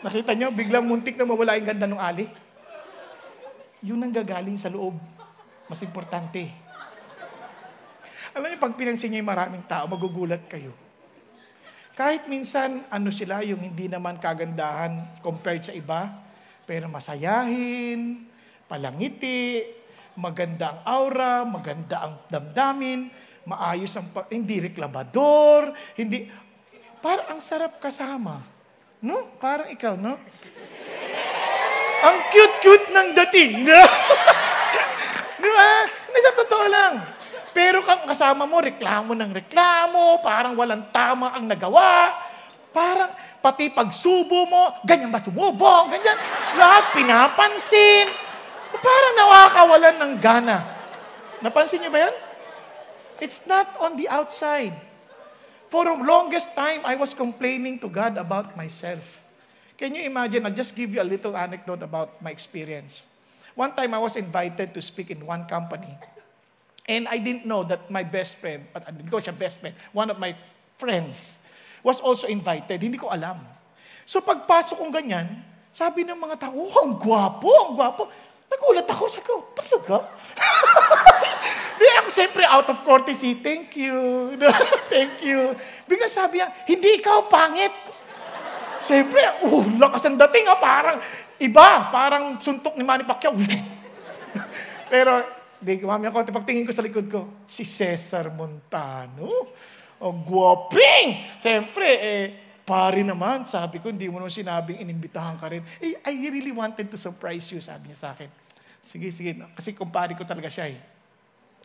[0.08, 2.47] Nakita niyo, biglang muntik na mawala yung ganda ng ali.
[3.82, 4.98] Yun ang gagaling sa loob.
[5.68, 6.48] Mas importante.
[8.34, 10.74] Alam niyo, pag pinansin niyo yung maraming tao, magugulat kayo.
[11.98, 16.14] Kahit minsan, ano sila, yung hindi naman kagandahan compared sa iba,
[16.62, 18.28] pero masayahin,
[18.70, 19.66] palangiti,
[20.14, 23.10] maganda ang aura, maganda ang damdamin,
[23.48, 26.30] maayos ang, hindi reklamador, hindi,
[27.02, 28.46] parang ang sarap kasama.
[29.02, 29.34] No?
[29.42, 30.18] Parang ikaw, no?
[32.02, 33.66] Ang cute-cute ng dating.
[35.42, 35.70] Di ba?
[35.86, 36.94] Hindi sa totoo lang.
[37.50, 42.14] Pero kang kasama mo, reklamo ng reklamo, parang walang tama ang nagawa.
[42.70, 43.10] Parang
[43.42, 46.18] pati pagsubo mo, ganyan ba sumubo, ganyan.
[46.54, 48.06] Lahat pinapansin.
[48.78, 50.58] Parang nawakawalan ng gana.
[51.42, 52.14] Napansin niyo ba yan?
[53.18, 54.76] It's not on the outside.
[55.68, 59.27] For the longest time, I was complaining to God about myself.
[59.78, 60.42] Can you imagine?
[60.42, 63.06] I'll just give you a little anecdote about my experience.
[63.54, 65.94] One time, I was invited to speak in one company.
[66.82, 70.10] And I didn't know that my best friend, at hindi ko siya best friend, one
[70.10, 70.34] of my
[70.74, 71.46] friends,
[71.86, 72.82] was also invited.
[72.82, 73.38] Hindi ko alam.
[74.02, 78.10] So pagpasok kong ganyan, sabi ng mga tao, oh, ang gwapo, ang gwapo.
[78.50, 80.10] Nagulat ako, sabi ko, talaga?
[81.78, 83.94] Di ako siyempre out of courtesy, thank you,
[84.92, 85.54] thank you.
[85.86, 87.70] Bigla sabi niya, hindi ikaw pangit.
[88.82, 90.96] Siyempre, uh, lakas ang dating, ah, parang
[91.38, 93.34] iba, parang suntok ni Manny Pacquiao.
[94.92, 99.50] Pero Di, mami ako, pagtingin ko sa likod ko, si Cesar Montano.
[99.98, 101.42] O, oh, guwaping!
[101.42, 102.26] Siyempre, eh,
[102.68, 105.64] Pare naman, sabi ko, hindi mo naman sinabing inimbitahan ka rin.
[105.80, 108.28] Eh, I really wanted to surprise you, sabi niya sa akin.
[108.84, 109.40] Sige, sige.
[109.56, 110.76] Kasi kumpare ko talaga siya eh.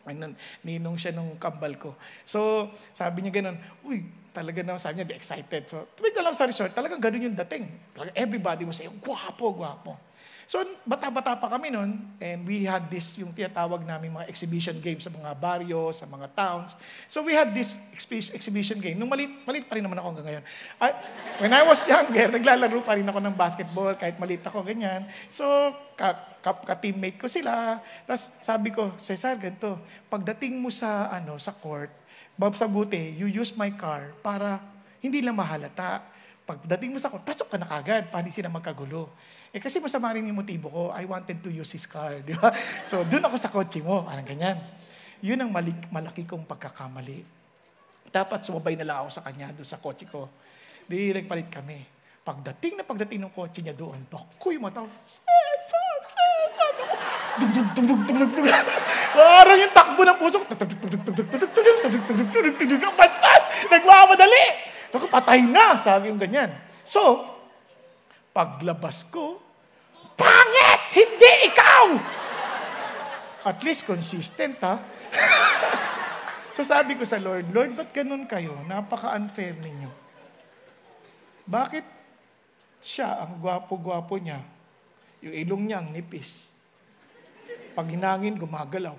[0.08, 0.32] Ano,
[0.64, 1.92] ninong siya nung kambal ko.
[2.24, 4.00] So, sabi niya ganun, uy,
[4.34, 5.70] talaga naman sabi niya, excited.
[5.70, 7.70] So, tuwing na lang sa resort, talagang ganun yung dating.
[7.94, 9.94] Talaga, everybody was saying, gwapo, gwapo.
[10.44, 15.00] So, bata-bata pa kami noon, and we had this, yung tinatawag namin mga exhibition games
[15.00, 16.76] sa mga baryo, sa mga towns.
[17.08, 17.80] So, we had this
[18.36, 19.00] exhibition game.
[19.00, 20.44] Nung malit, malit pa rin naman ako hanggang ngayon.
[20.84, 20.88] I,
[21.40, 25.08] when I was younger, naglalaro pa rin ako ng basketball, kahit malit ako, ganyan.
[25.32, 25.48] So,
[25.96, 26.12] ka,
[26.44, 27.80] ka, ka-teammate ko sila.
[28.04, 29.80] Tapos sabi ko, Cesar, ganito,
[30.12, 32.03] pagdating mo sa, ano, sa court,
[32.34, 34.58] Bob, sa buti, you use my car para
[34.98, 36.02] hindi lang mahalata.
[36.42, 39.06] Pagdating mo sa court, pasok ka na kagad, hindi sila magkagulo.
[39.54, 40.82] Eh kasi masama rin yung motibo ko.
[40.90, 42.50] I wanted to use his car, di ba?
[42.90, 44.02] So, doon ako sa kotse mo.
[44.02, 44.58] Parang ganyan.
[45.22, 47.22] Yun ang malik, malaki kong pagkakamali.
[48.10, 50.26] Dapat sumabay na lang ako sa kanya doon sa kotse ko.
[50.90, 51.86] Di nagpalit kami.
[52.26, 54.90] Pagdating na pagdating ng kotse niya doon, naku, yung mata ko,
[59.14, 60.46] Parang yung takbo ng puso ko.
[62.94, 63.42] Bastas!
[63.70, 64.46] Nagmamadali!
[64.94, 65.74] Naku, patay na!
[65.74, 66.54] Sabi yung ganyan.
[66.86, 67.26] So,
[68.30, 69.44] paglabas ko,
[70.14, 70.80] Pangit!
[70.94, 71.86] Hindi ikaw!
[73.44, 74.80] At least consistent, ha?
[76.56, 78.56] so sabi ko sa Lord, Lord, ba't ganun kayo?
[78.64, 79.90] Napaka-unfair ninyo.
[81.44, 81.84] Bakit
[82.80, 84.40] siya, ang gwapo-gwapo niya,
[85.20, 86.53] yung ilong niya ang nipis.
[87.74, 88.94] Pag hinangin, gumagalaw.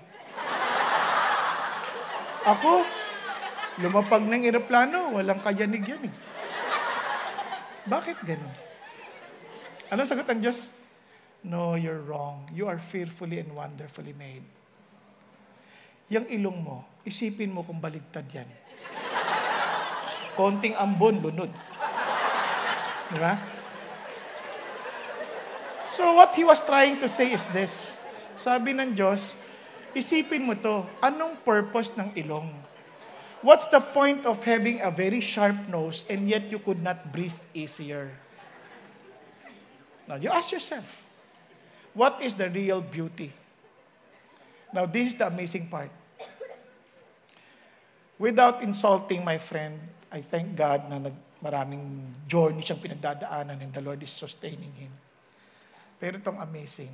[2.46, 2.86] Ako,
[3.82, 6.14] lumapag ng eroplano, walang kayanig yan eh.
[7.88, 8.54] Bakit ganun?
[9.90, 10.70] Anong sagot ng Diyos?
[11.46, 12.46] No, you're wrong.
[12.52, 14.42] You are fearfully and wonderfully made.
[16.06, 18.46] Yang ilong mo, isipin mo kung baligtad yan.
[20.38, 21.50] Konting ambon, lunod.
[23.10, 23.38] Di ba?
[25.82, 28.05] So what he was trying to say is this.
[28.36, 29.32] Sabi ng Diyos,
[29.96, 32.52] isipin mo to, anong purpose ng ilong?
[33.40, 37.36] What's the point of having a very sharp nose and yet you could not breathe
[37.56, 38.12] easier?
[40.04, 41.08] Now, you ask yourself,
[41.96, 43.32] what is the real beauty?
[44.70, 45.90] Now, this is the amazing part.
[48.20, 49.80] Without insulting my friend,
[50.12, 54.92] I thank God na nag, maraming journey siyang pinagdadaanan and the Lord is sustaining him.
[56.00, 56.92] Pero itong amazing,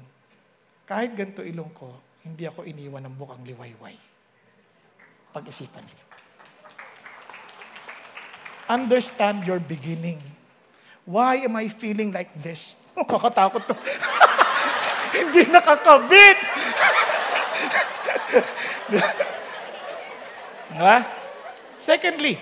[0.93, 1.89] kahit ganito ilong ko,
[2.21, 3.97] hindi ako iniwan ng bukang liwayway.
[5.33, 6.05] Pag-isipan niyo.
[8.69, 10.21] Understand your beginning.
[11.09, 12.77] Why am I feeling like this?
[12.93, 13.73] Oh, kakatakot to.
[15.17, 16.37] Hindi nakakabit.
[20.77, 20.97] diba?
[21.81, 22.37] Secondly,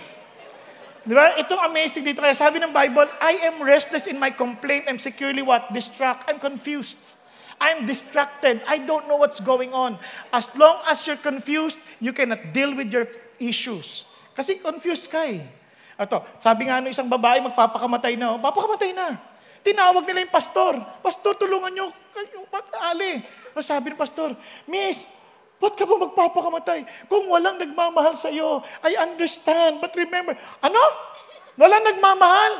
[1.06, 1.38] di ba?
[1.38, 2.18] Itong amazing dito.
[2.18, 4.90] Kaya sabi ng Bible, I am restless in my complaint.
[4.90, 5.70] I'm securely what?
[5.70, 6.26] Distract.
[6.26, 7.19] I'm confused.
[7.60, 8.64] I'm distracted.
[8.64, 10.00] I don't know what's going on.
[10.32, 13.04] As long as you're confused, you cannot deal with your
[13.36, 14.08] issues.
[14.32, 15.44] Kasi confused ka eh.
[16.00, 18.32] Ito, sabi nga ng isang babae, magpapakamatay na.
[18.32, 19.20] Oh, papakamatay na.
[19.60, 20.80] Tinawag nila yung pastor.
[21.04, 23.20] Pastor, tulungan nyo kayong pag-ali.
[23.60, 24.32] Sabi ng pastor,
[24.64, 25.04] Miss,
[25.60, 26.88] ba't ka ba magpapakamatay?
[27.12, 29.84] Kung walang nagmamahal sa iyo, I understand.
[29.84, 30.32] But remember,
[30.64, 30.80] ano?
[31.60, 32.52] Walang nagmamahal?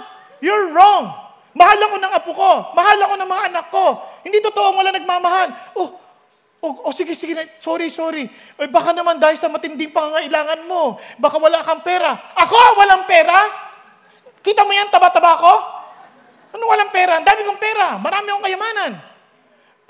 [0.45, 1.30] You're wrong.
[1.51, 2.53] Mahal ako ng apo ko.
[2.79, 3.87] Mahal ako ng mga anak ko.
[4.23, 5.49] Hindi totoo walang nagmamahal.
[5.75, 5.99] Oh,
[6.63, 7.35] oh, oh sige, sige.
[7.59, 8.31] Sorry, sorry.
[8.59, 12.15] Eh, baka naman dahil sa matinding pangangailangan mo, baka wala kang pera.
[12.39, 13.39] Ako, walang pera?
[14.41, 15.55] Kita mo yan, taba-taba ko?
[16.55, 17.19] Ano walang pera?
[17.19, 17.99] Ang dami kong pera.
[17.99, 18.93] Marami akong kayamanan.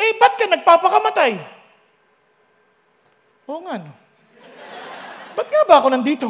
[0.00, 1.32] Eh, ba't ka nagpapakamatay?
[3.52, 3.92] Oo nga, no.
[5.36, 6.28] Ba't nga ba ako nandito?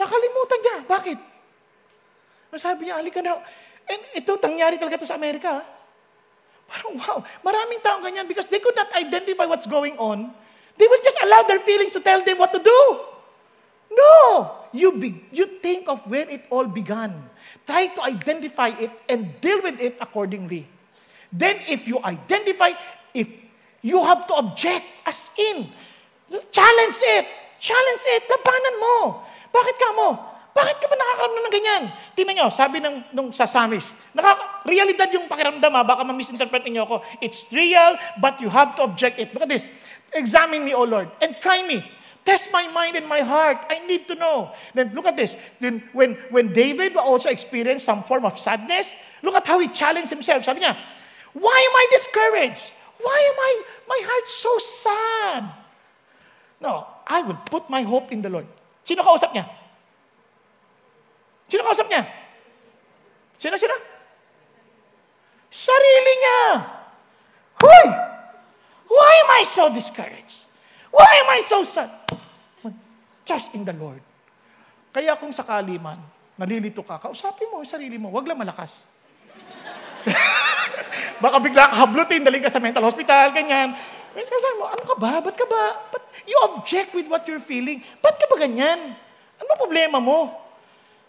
[0.00, 0.76] Nakalimutan niya.
[0.88, 1.18] Bakit?
[2.56, 3.40] Sabi niya, alika na.
[3.90, 5.62] And ito, tangyari talaga ito sa Amerika.
[6.68, 10.32] Parang wow, maraming taong ganyan because they could not identify what's going on.
[10.80, 12.80] They will just allow their feelings to tell them what to do.
[13.92, 14.56] No!
[14.72, 17.28] You, be, you think of where it all began.
[17.68, 20.64] Try to identify it and deal with it accordingly.
[21.28, 22.72] Then if you identify,
[23.12, 23.28] if
[23.84, 25.68] you have to object as in,
[26.48, 27.26] challenge it.
[27.60, 28.22] Challenge it.
[28.32, 28.96] Labanan mo.
[29.52, 30.08] Bakit ka mo?
[30.52, 31.82] Bakit ka ba nakakaramdam ng ganyan?
[32.12, 36.84] Tingnan nyo, sabi ng, nung sa Samis, nakaka- realidad yung pakiramdam ha, baka ma-misinterpret niyo
[36.84, 37.00] ako.
[37.24, 39.32] It's real, but you have to object it.
[39.32, 39.72] Look at this.
[40.12, 41.80] Examine me, O Lord, and try me.
[42.22, 43.58] Test my mind and my heart.
[43.66, 44.52] I need to know.
[44.76, 45.34] Then look at this.
[45.58, 48.94] Then when, when David also experienced some form of sadness,
[49.24, 50.44] look at how he challenged himself.
[50.44, 50.76] Sabi niya,
[51.34, 52.76] why am I discouraged?
[53.02, 53.52] Why am I,
[53.88, 55.42] my heart so sad?
[56.60, 58.46] No, I will put my hope in the Lord.
[58.86, 59.61] Sino kausap niya?
[61.52, 62.08] Sino kausap niya?
[63.36, 63.76] Sino, sino?
[65.52, 66.40] Sarili niya.
[67.60, 67.86] Hoy!
[68.88, 70.48] Why am I so discouraged?
[70.88, 71.92] Why am I so sad?
[73.28, 74.00] Trust in the Lord.
[74.96, 76.00] Kaya kung sakali man,
[76.40, 78.08] nalilito ka, kausapin mo yung sarili mo.
[78.08, 78.88] Huwag lang malakas.
[81.22, 83.76] Baka bigla ka hablutin, daling ka sa mental hospital, ganyan.
[84.16, 85.20] Sabi mo, ano ka ba?
[85.20, 85.64] Ba't ka ba?
[85.92, 87.84] Ba't you object with what you're feeling?
[88.00, 88.96] Ba't ka ba ganyan?
[89.36, 90.42] Ano problema mo?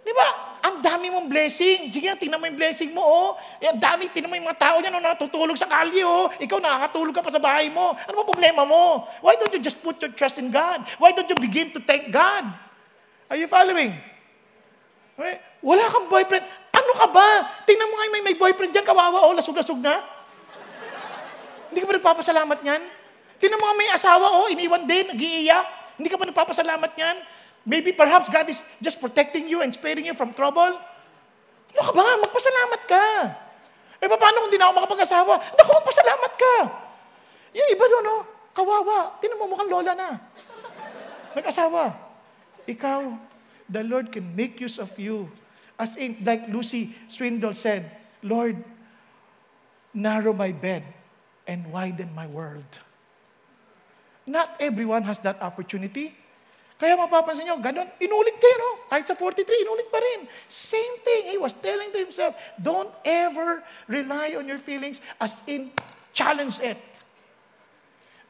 [0.04, 0.28] Di ba?
[0.64, 1.88] Ang dami mong blessing.
[1.92, 3.30] Sige, tingnan mo yung blessing mo, oh.
[3.60, 6.28] Eh, ang dami, tingnan mo yung mga tao niyan, oh, natutulog sa kalye, oh.
[6.40, 7.96] Ikaw, nakakatulog ka pa sa bahay mo.
[7.96, 9.08] Ano ba problema mo?
[9.24, 10.84] Why don't you just put your trust in God?
[11.00, 12.48] Why don't you begin to thank God?
[13.32, 13.96] Are you following?
[15.16, 15.36] Okay?
[15.64, 16.44] Wala kang boyfriend.
[16.76, 17.28] Ano ka ba?
[17.64, 20.04] Tingnan mo nga may, may boyfriend dyan, kawawa, oh, lasug-lasug na.
[21.72, 22.82] Hindi ka ba nagpapasalamat niyan?
[23.40, 25.98] Tingnan mo nga may asawa, oh, iniwan din, nag-iiyak.
[25.98, 27.18] Hindi ka ba nagpapasalamat niyan?
[27.64, 30.76] Maybe perhaps God is just protecting you and sparing you from trouble.
[31.74, 32.06] Ano ka ba?
[32.28, 33.06] Magpasalamat ka.
[34.04, 35.34] Eh, paano kung di na ako makapag-asawa?
[35.56, 36.56] Naku, magpasalamat ka.
[37.56, 38.18] Yung iba doon, no?
[38.52, 39.16] Kawawa.
[39.24, 40.10] Tinan mo, mukhang lola na.
[41.40, 41.96] Nag-asawa.
[42.68, 43.00] Ikaw,
[43.72, 45.32] the Lord can make use of you.
[45.80, 47.90] As in, like Lucy Swindle said,
[48.22, 48.60] Lord,
[49.96, 50.84] narrow my bed
[51.48, 52.68] and widen my world.
[54.28, 56.16] Not everyone has that opportunity.
[56.82, 58.72] Kaya mapapansin nyo, ganun, inulit kayo, no?
[58.90, 60.26] Kahit sa 43, inulit pa rin.
[60.50, 61.32] Same thing.
[61.32, 65.70] He was telling to himself, don't ever rely on your feelings as in
[66.12, 66.82] challenge it.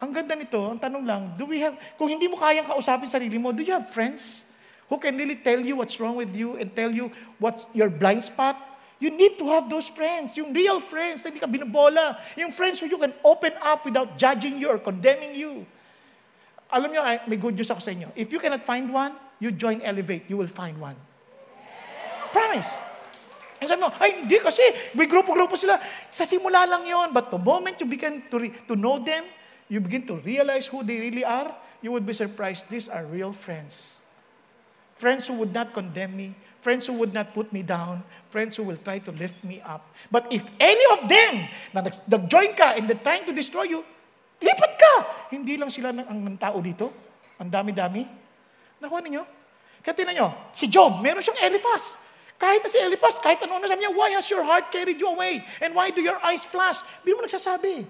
[0.04, 3.40] Ang ganda nito, ang tanong lang, do we have, kung hindi mo kayang kausapin sarili
[3.40, 4.52] mo, do you have friends
[4.92, 7.08] who can really tell you what's wrong with you and tell you
[7.40, 8.60] what's your blind spot?
[9.00, 12.84] You need to have those friends, yung real friends na hindi ka binabola, yung friends
[12.84, 15.64] who you can open up without judging you or condemning you.
[16.74, 18.10] Alam niyo, may good news ako sa inyo.
[18.18, 20.98] If you cannot find one, you join Elevate, you will find one.
[22.34, 22.82] Promise.
[23.62, 24.66] And sabi mo, ay, hindi kasi,
[24.98, 25.78] may grupo-grupo sila.
[26.10, 29.22] Sa simula lang yon But the moment you begin to, re- to know them,
[29.70, 31.54] you begin to realize who they really are,
[31.86, 32.68] you would be surprised.
[32.74, 34.02] These are real friends.
[34.98, 38.02] Friends who would not condemn me, friends who would not put me down,
[38.34, 39.86] friends who will try to lift me up.
[40.10, 43.86] But if any of them na nag-join ka and they're trying to destroy you,
[44.44, 44.94] Lipat ka!
[45.32, 46.92] Hindi lang sila ng, ang, ng tao dito.
[47.40, 48.04] Ang dami-dami.
[48.84, 49.24] Nakuha ninyo?
[49.80, 52.12] Kaya tinan nyo, si Job, meron siyang Eliphaz.
[52.36, 55.08] Kahit na si Eliphaz, kahit ano na sabi niya, why has your heart carried you
[55.08, 55.40] away?
[55.64, 56.84] And why do your eyes flash?
[57.04, 57.88] Hindi mo nagsasabi.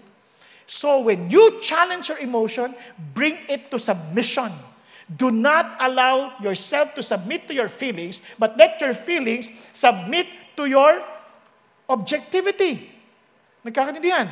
[0.70, 2.78] So when you challenge your emotion,
[3.18, 4.54] bring it to submission.
[5.10, 10.26] Do not allow yourself to submit to your feelings, but let your feelings submit
[10.56, 11.04] to your
[11.90, 12.90] objectivity.
[13.66, 14.32] Nagkakaintindihan?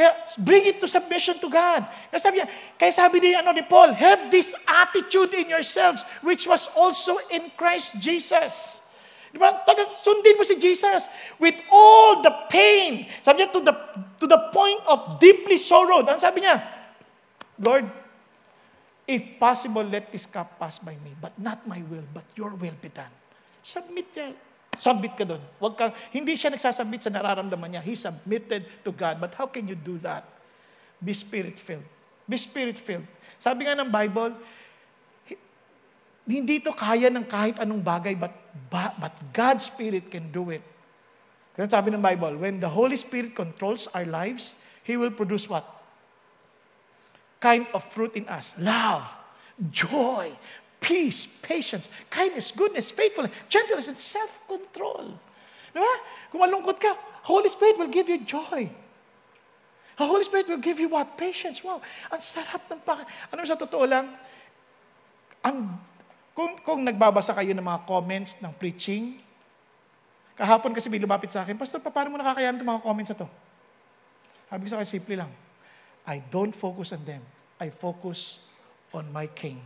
[0.00, 1.84] Kaya bring it to submission to God.
[2.08, 2.48] Kaya sabi niya,
[2.80, 7.52] kaya sabi ni, ano, ni Paul, have this attitude in yourselves which was also in
[7.52, 8.80] Christ Jesus.
[9.28, 9.60] Di ba?
[10.00, 11.04] Sundin mo si Jesus
[11.36, 13.04] with all the pain.
[13.20, 13.76] Sabi niya, to the,
[14.16, 16.00] to the point of deeply sorrow.
[16.00, 16.64] Ano sabi niya?
[17.60, 17.84] Lord,
[19.04, 21.12] if possible, let this cup pass by me.
[21.20, 23.12] But not my will, but your will be done.
[23.60, 24.32] Submit niya
[24.80, 25.44] Submit ka doon.
[25.60, 27.84] Wag ka, hindi siya nagsasubmit sa nararamdaman niya.
[27.84, 29.20] He submitted to God.
[29.20, 30.24] But how can you do that?
[30.96, 31.84] Be spirit-filled.
[32.24, 33.04] Be spirit-filled.
[33.36, 34.32] Sabi nga ng Bible,
[36.24, 38.32] hindi to kaya ng kahit anong bagay, but,
[38.72, 40.64] but God's Spirit can do it.
[41.52, 45.66] Kaya sabi ng Bible, when the Holy Spirit controls our lives, He will produce what?
[47.36, 48.56] Kind of fruit in us.
[48.56, 49.12] Love,
[49.68, 50.32] joy,
[50.80, 55.12] peace, patience, kindness, goodness, faithfulness, gentleness, and self-control.
[55.70, 55.94] Di ba?
[56.32, 56.96] Kung malungkot ka,
[57.28, 58.66] Holy Spirit will give you joy.
[60.00, 61.14] The Holy Spirit will give you what?
[61.20, 61.60] Patience.
[61.60, 61.84] Wow.
[62.08, 63.04] Ang sarap ng pak...
[63.30, 64.08] Ano sa totoo lang,
[65.44, 65.76] ang,
[66.32, 69.20] kung, kung nagbabasa kayo ng mga comments ng preaching,
[70.34, 73.28] kahapon kasi may lumapit sa akin, Pastor, paano mo nakakayanan itong mga comments na to?
[74.48, 75.30] Sabi ko sa akin, simple lang.
[76.08, 77.20] I don't focus on them.
[77.60, 78.40] I focus
[78.96, 79.60] on my King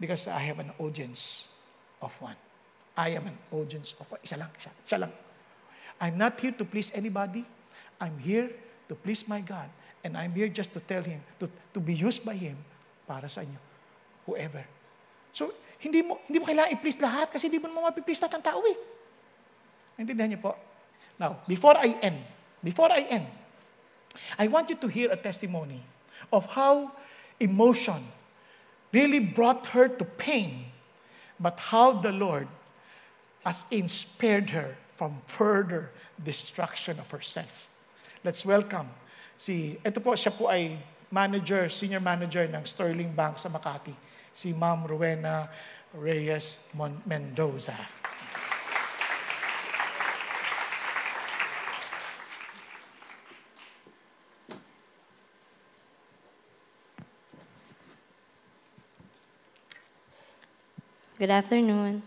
[0.00, 1.52] because I have an audience
[2.00, 2.36] of one.
[2.96, 4.18] I am an audience of one.
[4.24, 5.12] Isa lang, isa, isa lang.
[6.00, 7.44] I'm not here to please anybody.
[8.00, 8.48] I'm here
[8.88, 9.68] to please my God.
[10.00, 11.46] And I'm here just to tell Him, to,
[11.76, 12.56] to be used by Him
[13.04, 13.60] para sa inyo.
[14.24, 14.64] Whoever.
[15.36, 18.44] So, hindi mo, hindi mo kailangan i-please lahat kasi hindi mo naman mapiplease lahat ng
[18.44, 18.76] tao eh.
[20.00, 20.56] Intindihan niyo po?
[21.20, 22.24] Now, before I end,
[22.64, 23.28] before I end,
[24.40, 25.84] I want you to hear a testimony
[26.32, 26.88] of how
[27.36, 28.00] emotion
[28.92, 30.66] really brought her to pain,
[31.38, 32.48] but how the Lord
[33.44, 35.90] has inspired her from further
[36.22, 37.68] destruction of herself.
[38.22, 38.90] Let's welcome
[39.40, 40.76] si, ito po, siya po ay
[41.08, 43.96] manager, senior manager ng Sterling Bank sa Makati,
[44.36, 45.48] si Ma'am Rowena
[45.96, 46.68] Reyes
[47.08, 47.99] Mendoza.
[61.20, 62.00] Good afternoon.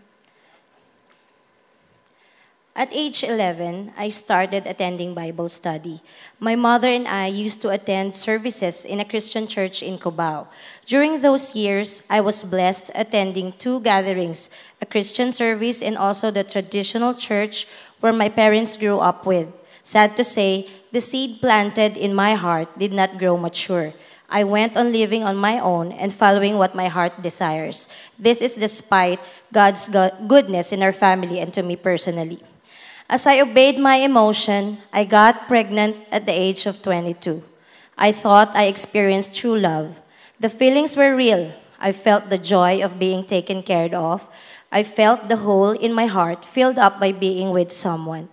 [2.74, 6.02] At age 11, I started attending Bible study.
[6.40, 10.48] My mother and I used to attend services in a Christian church in Cubao.
[10.84, 14.50] During those years, I was blessed attending two gatherings
[14.82, 17.68] a Christian service and also the traditional church
[18.00, 19.46] where my parents grew up with.
[19.84, 23.94] Sad to say, the seed planted in my heart did not grow mature.
[24.28, 27.88] I went on living on my own and following what my heart desires.
[28.18, 29.20] This is despite
[29.52, 29.88] God's
[30.26, 32.40] goodness in our family and to me personally.
[33.08, 37.42] As I obeyed my emotion, I got pregnant at the age of 22.
[37.98, 40.00] I thought I experienced true love.
[40.40, 41.52] The feelings were real.
[41.78, 44.28] I felt the joy of being taken care of.
[44.72, 48.30] I felt the hole in my heart filled up by being with someone.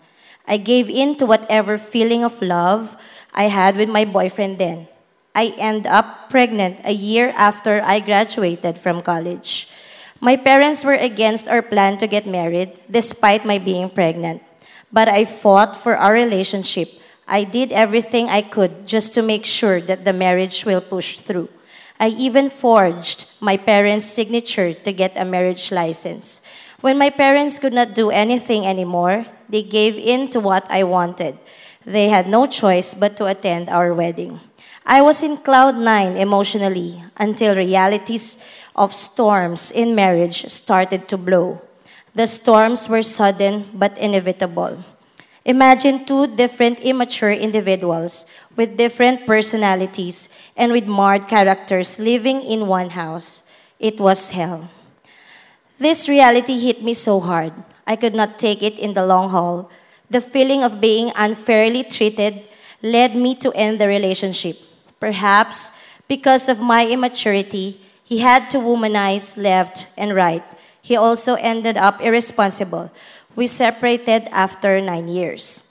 [0.47, 2.97] I gave in to whatever feeling of love
[3.33, 4.87] I had with my boyfriend then.
[5.33, 9.69] I end up pregnant a year after I graduated from college.
[10.19, 14.43] My parents were against our plan to get married despite my being pregnant
[14.91, 16.89] but I fought for our relationship.
[17.27, 21.49] I did everything I could just to make sure that the marriage will push through.
[21.99, 26.45] I even forged my parents' signature to get a marriage license.
[26.81, 31.37] When my parents could not do anything anymore, they gave in to what I wanted.
[31.85, 34.39] They had no choice but to attend our wedding.
[34.85, 38.43] I was in cloud nine emotionally until realities
[38.75, 41.61] of storms in marriage started to blow.
[42.15, 44.83] The storms were sudden but inevitable.
[45.45, 48.25] Imagine two different immature individuals
[48.55, 53.49] with different personalities and with marred characters living in one house.
[53.79, 54.69] It was hell.
[55.77, 57.53] This reality hit me so hard.
[57.87, 59.69] I could not take it in the long haul.
[60.09, 62.43] The feeling of being unfairly treated
[62.83, 64.57] led me to end the relationship.
[65.01, 65.75] Perhaps
[66.07, 70.45] because of my immaturity, he had to womanize left and right
[70.81, 72.91] he also ended up irresponsible.
[73.35, 75.67] We separated after nine years.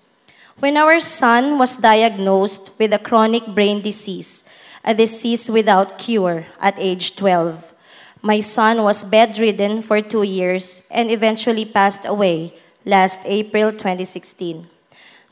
[0.60, 4.48] When our son was diagnosed with a chronic brain disease,
[4.84, 7.74] a disease without cure at age 12,
[8.22, 12.54] my son was bedridden for two years and eventually passed away
[12.84, 14.68] last April 2016.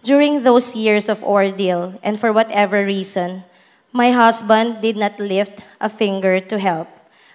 [0.02, 3.44] During those years of ordeal, and for whatever reason,
[3.92, 6.88] my husband did not lift a finger to help.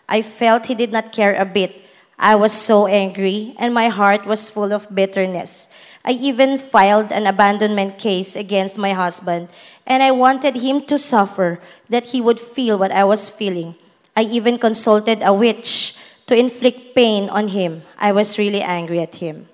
[0.07, 1.83] I felt he did not care a bit
[2.23, 5.73] I was so angry, and my heart was full of bitterness.
[6.05, 9.49] I even filed an abandonment case against my husband,
[9.85, 13.75] and I wanted him to suffer, that he would feel what I was feeling.
[14.15, 15.97] I even consulted a witch
[16.27, 17.83] to inflict pain on him.
[17.97, 19.49] I was really angry at him.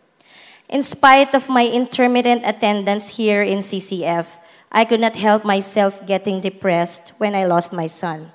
[0.68, 4.28] In spite of my intermittent attendance here in CCF,
[4.72, 8.32] I could not help myself getting depressed when I lost my son.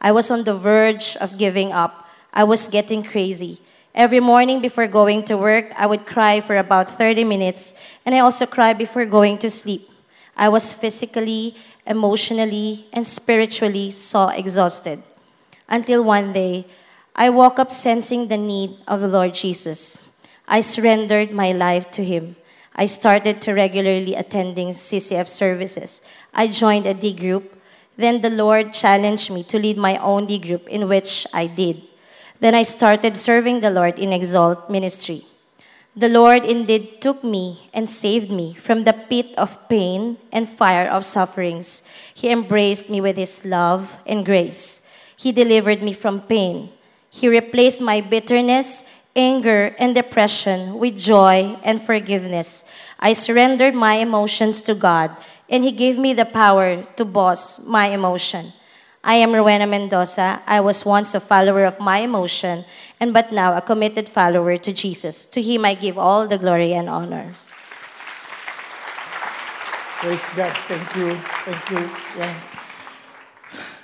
[0.00, 2.08] I was on the verge of giving up.
[2.32, 3.60] I was getting crazy.
[3.94, 7.72] Every morning before going to work, I would cry for about 30 minutes,
[8.04, 9.88] and I also cry before going to sleep.
[10.36, 11.56] I was physically,
[11.86, 15.02] emotionally, and spiritually so exhausted.
[15.68, 16.66] Until one day,
[17.14, 20.14] I woke up sensing the need of the Lord Jesus.
[20.46, 22.36] I surrendered my life to Him.
[22.76, 26.02] I started to regularly attending CCF services.
[26.34, 27.56] I joined a D group.
[27.96, 31.80] Then the Lord challenged me to lead my own D group, in which I did.
[32.38, 35.24] Then I started serving the Lord in Exalt ministry.
[35.96, 40.86] The Lord indeed took me and saved me from the pit of pain and fire
[40.86, 41.88] of sufferings.
[42.12, 44.86] He embraced me with His love and grace.
[45.16, 46.68] He delivered me from pain.
[47.08, 48.84] He replaced my bitterness,
[49.16, 52.68] anger, and depression with joy and forgiveness.
[53.00, 55.16] I surrendered my emotions to God,
[55.48, 58.52] and He gave me the power to boss my emotion.
[59.06, 60.42] I am Rowena Mendoza.
[60.50, 62.66] I was once a follower of my emotion,
[62.98, 65.26] and but now a committed follower to Jesus.
[65.30, 67.38] To him I give all the glory and honor.
[70.02, 70.50] Praise God.
[70.66, 71.14] Thank you.
[71.46, 71.82] Thank you.
[72.18, 72.36] Yan.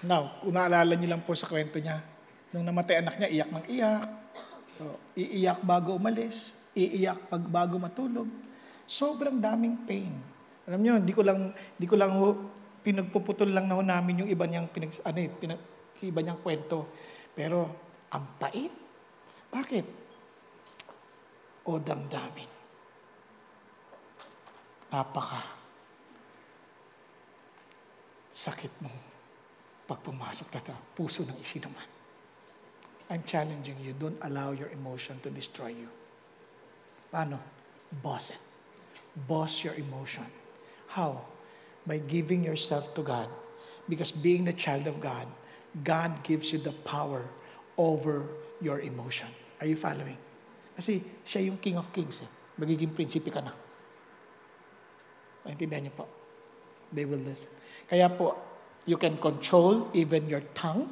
[0.03, 2.03] Now, kung naalala niyo lang po sa kwento niya,
[2.51, 4.22] nung namatay anak niya, iyak ng iyak.
[4.83, 6.59] So, iiyak bago umalis.
[6.75, 8.27] Iiyak pag bago matulog.
[8.83, 10.11] Sobrang daming pain.
[10.67, 12.13] Alam niyo, hindi ko lang, hindi ko lang
[12.83, 15.61] pinagpuputol lang na namin yung iba niyang, pinag, ano, eh, pinag,
[16.03, 16.91] iba niyang kwento.
[17.31, 17.71] Pero,
[18.11, 18.75] ang pait.
[19.55, 19.87] Bakit?
[21.71, 22.51] O damdamin.
[24.91, 25.63] Napaka
[28.33, 28.99] sakit mong
[29.85, 31.92] pag pumasok sa puso ng isinuman.
[33.13, 35.93] I'm challenging you, don't allow your emotion to destroy you.
[37.13, 37.37] Paano?
[37.93, 38.41] Boss it.
[39.29, 40.25] Boss your emotion.
[40.89, 41.21] How?
[41.87, 43.29] by giving yourself to God.
[43.89, 45.27] Because being the child of God,
[45.83, 47.25] God gives you the power
[47.77, 48.27] over
[48.61, 49.29] your emotion.
[49.61, 50.19] Are you following?
[50.77, 52.23] Kasi siya yung King of Kings.
[52.23, 52.31] Eh.
[52.63, 53.53] Magiging prinsipe ka na.
[55.43, 56.07] Naintindihan niyo po?
[56.95, 57.51] They will listen.
[57.91, 58.39] Kaya po,
[58.87, 60.87] you can control even your tongue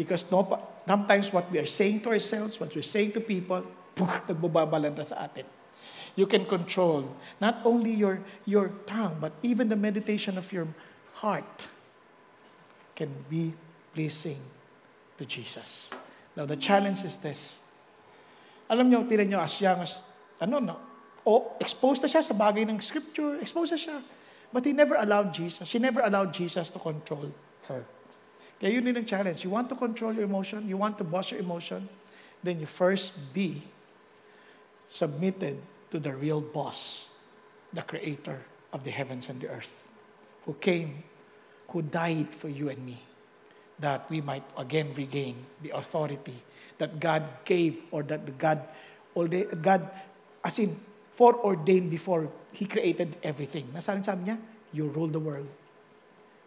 [0.00, 0.40] because no,
[0.88, 3.60] sometimes what we are saying to ourselves, what we're saying to people,
[4.00, 5.44] nagbababalanda sa atin.
[6.16, 7.04] You can control
[7.36, 10.68] not only your, your tongue, but even the meditation of your
[11.20, 11.68] heart
[12.96, 13.52] can be
[13.92, 14.40] pleasing
[15.20, 15.92] to Jesus.
[16.32, 17.68] Now, the challenge is this.
[18.72, 20.00] Alam niyo, tinan niyo, as young as,
[20.40, 20.76] ano, no,
[21.28, 24.00] o exposed na siya sa bagay ng scripture, exposed na siya.
[24.48, 27.28] But he never allowed Jesus, she never allowed Jesus to control
[27.68, 27.84] her.
[28.60, 29.40] Kaya yun din ang challenge.
[29.40, 31.88] You want to control your emotion, you want to boss your emotion,
[32.44, 33.64] then you first be
[34.84, 35.56] submitted
[35.88, 37.16] to the real boss,
[37.72, 39.88] the creator of the heavens and the earth,
[40.44, 41.02] who came,
[41.72, 43.00] who died for you and me,
[43.80, 46.36] that we might again regain the authority
[46.76, 48.60] that God gave or that God,
[49.62, 49.88] God,
[50.44, 50.76] as in,
[51.12, 53.68] foreordained before He created everything.
[53.72, 54.38] Nasaan sabi niya?
[54.72, 55.48] You rule the world.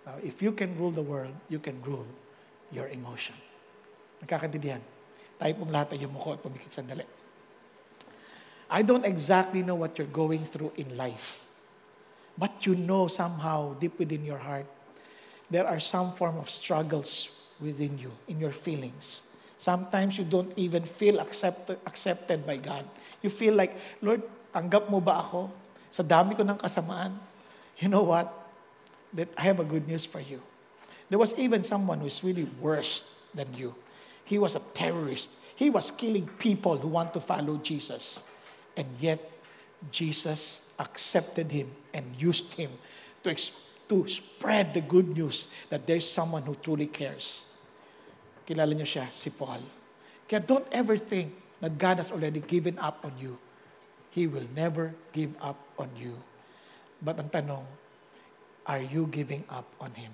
[0.04, 2.08] Now, if you can rule the world, you can rule
[2.72, 3.36] your emotion.
[4.20, 4.84] Nagkakantidihan.
[5.40, 7.08] Tayo pong lahat ay yumuko at pumikit sandali.
[8.74, 11.46] I don't exactly know what you're going through in life.
[12.36, 14.66] But you know somehow, deep within your heart,
[15.54, 19.30] there are some form of struggles within you, in your feelings.
[19.62, 22.84] Sometimes you don't even feel accepted, accepted by God.
[23.22, 25.54] You feel like, Lord, tanggap mo ba ako?
[25.94, 27.16] Sa dami ko ng kasamaan.
[27.78, 28.43] You know what?
[29.14, 30.42] That I have a good news for you.
[31.10, 33.76] There was even someone who is really worse than you.
[34.26, 35.30] He was a terrorist.
[35.56, 38.24] He was killing people who want to follow Jesus.
[38.76, 39.20] And yet,
[39.92, 42.72] Jesus accepted him and used him
[43.24, 43.36] to,
[43.90, 47.54] to spread the good news that there's someone who truly cares.
[48.48, 49.62] Kilala niyo siya, si Paul.
[50.28, 53.40] Kaya don't ever think that God has already given up on you.
[54.12, 56.20] He will never give up on you.
[57.02, 57.64] But ang tanong,
[58.66, 60.12] are you giving up on Him?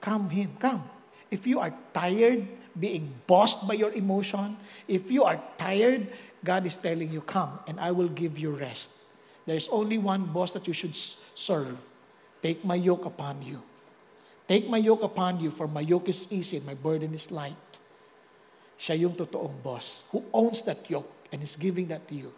[0.00, 0.84] Come Him, come.
[1.30, 2.46] If you are tired
[2.78, 6.06] being bossed by your emotion, if you are tired,
[6.44, 9.06] God is telling you, come and I will give you rest.
[9.46, 11.78] There's only one boss that you should serve.
[12.42, 13.62] Take my yoke upon you.
[14.46, 17.56] Take my yoke upon you, for my yoke is easy and my burden is light.
[18.78, 22.30] Siya yung totoong boss who owns that yoke and is giving that to you.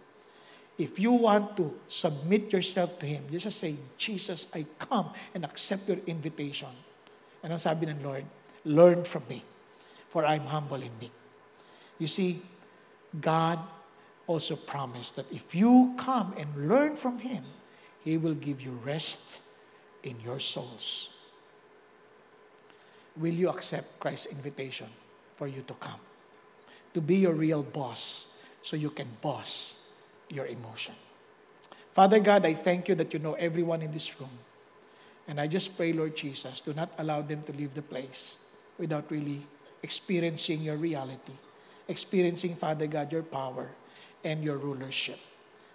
[0.79, 5.89] If you want to submit yourself to Him, just say, Jesus, I come and accept
[5.91, 6.70] your invitation.
[7.43, 8.22] And ang sabi ng Lord,
[8.62, 9.43] learn from me,
[10.07, 11.11] for I'm humble and meek.
[11.99, 12.39] You see,
[13.11, 13.59] God
[14.31, 17.43] also promised that if you come and learn from Him,
[18.07, 19.43] He will give you rest
[20.07, 21.12] in your souls.
[23.18, 24.87] Will you accept Christ's invitation
[25.35, 25.99] for you to come?
[26.95, 29.78] To be your real boss so you can boss
[30.31, 30.95] your emotion.
[31.93, 34.31] Father God, I thank you that you know everyone in this room.
[35.26, 38.41] And I just pray, Lord Jesus, do not allow them to leave the place
[38.79, 39.43] without really
[39.83, 41.35] experiencing your reality,
[41.87, 43.68] experiencing, Father God, your power
[44.24, 45.18] and your rulership.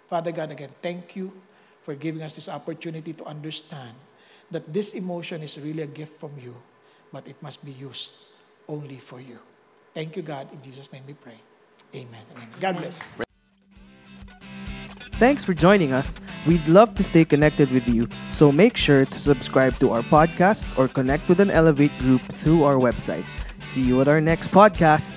[0.08, 1.32] Father God, again, thank you
[1.82, 3.94] for giving us this opportunity to understand
[4.50, 6.56] that this emotion is really a gift from you,
[7.12, 8.14] but it must be used
[8.68, 9.38] only for you.
[9.94, 10.48] Thank you, God.
[10.52, 11.38] In Jesus' name we pray.
[11.94, 12.24] Amen.
[12.34, 12.48] Amen.
[12.60, 13.23] God bless.
[15.18, 16.18] Thanks for joining us.
[16.46, 20.66] We'd love to stay connected with you, so make sure to subscribe to our podcast
[20.76, 23.24] or connect with an Elevate group through our website.
[23.60, 25.12] See you at our next podcast.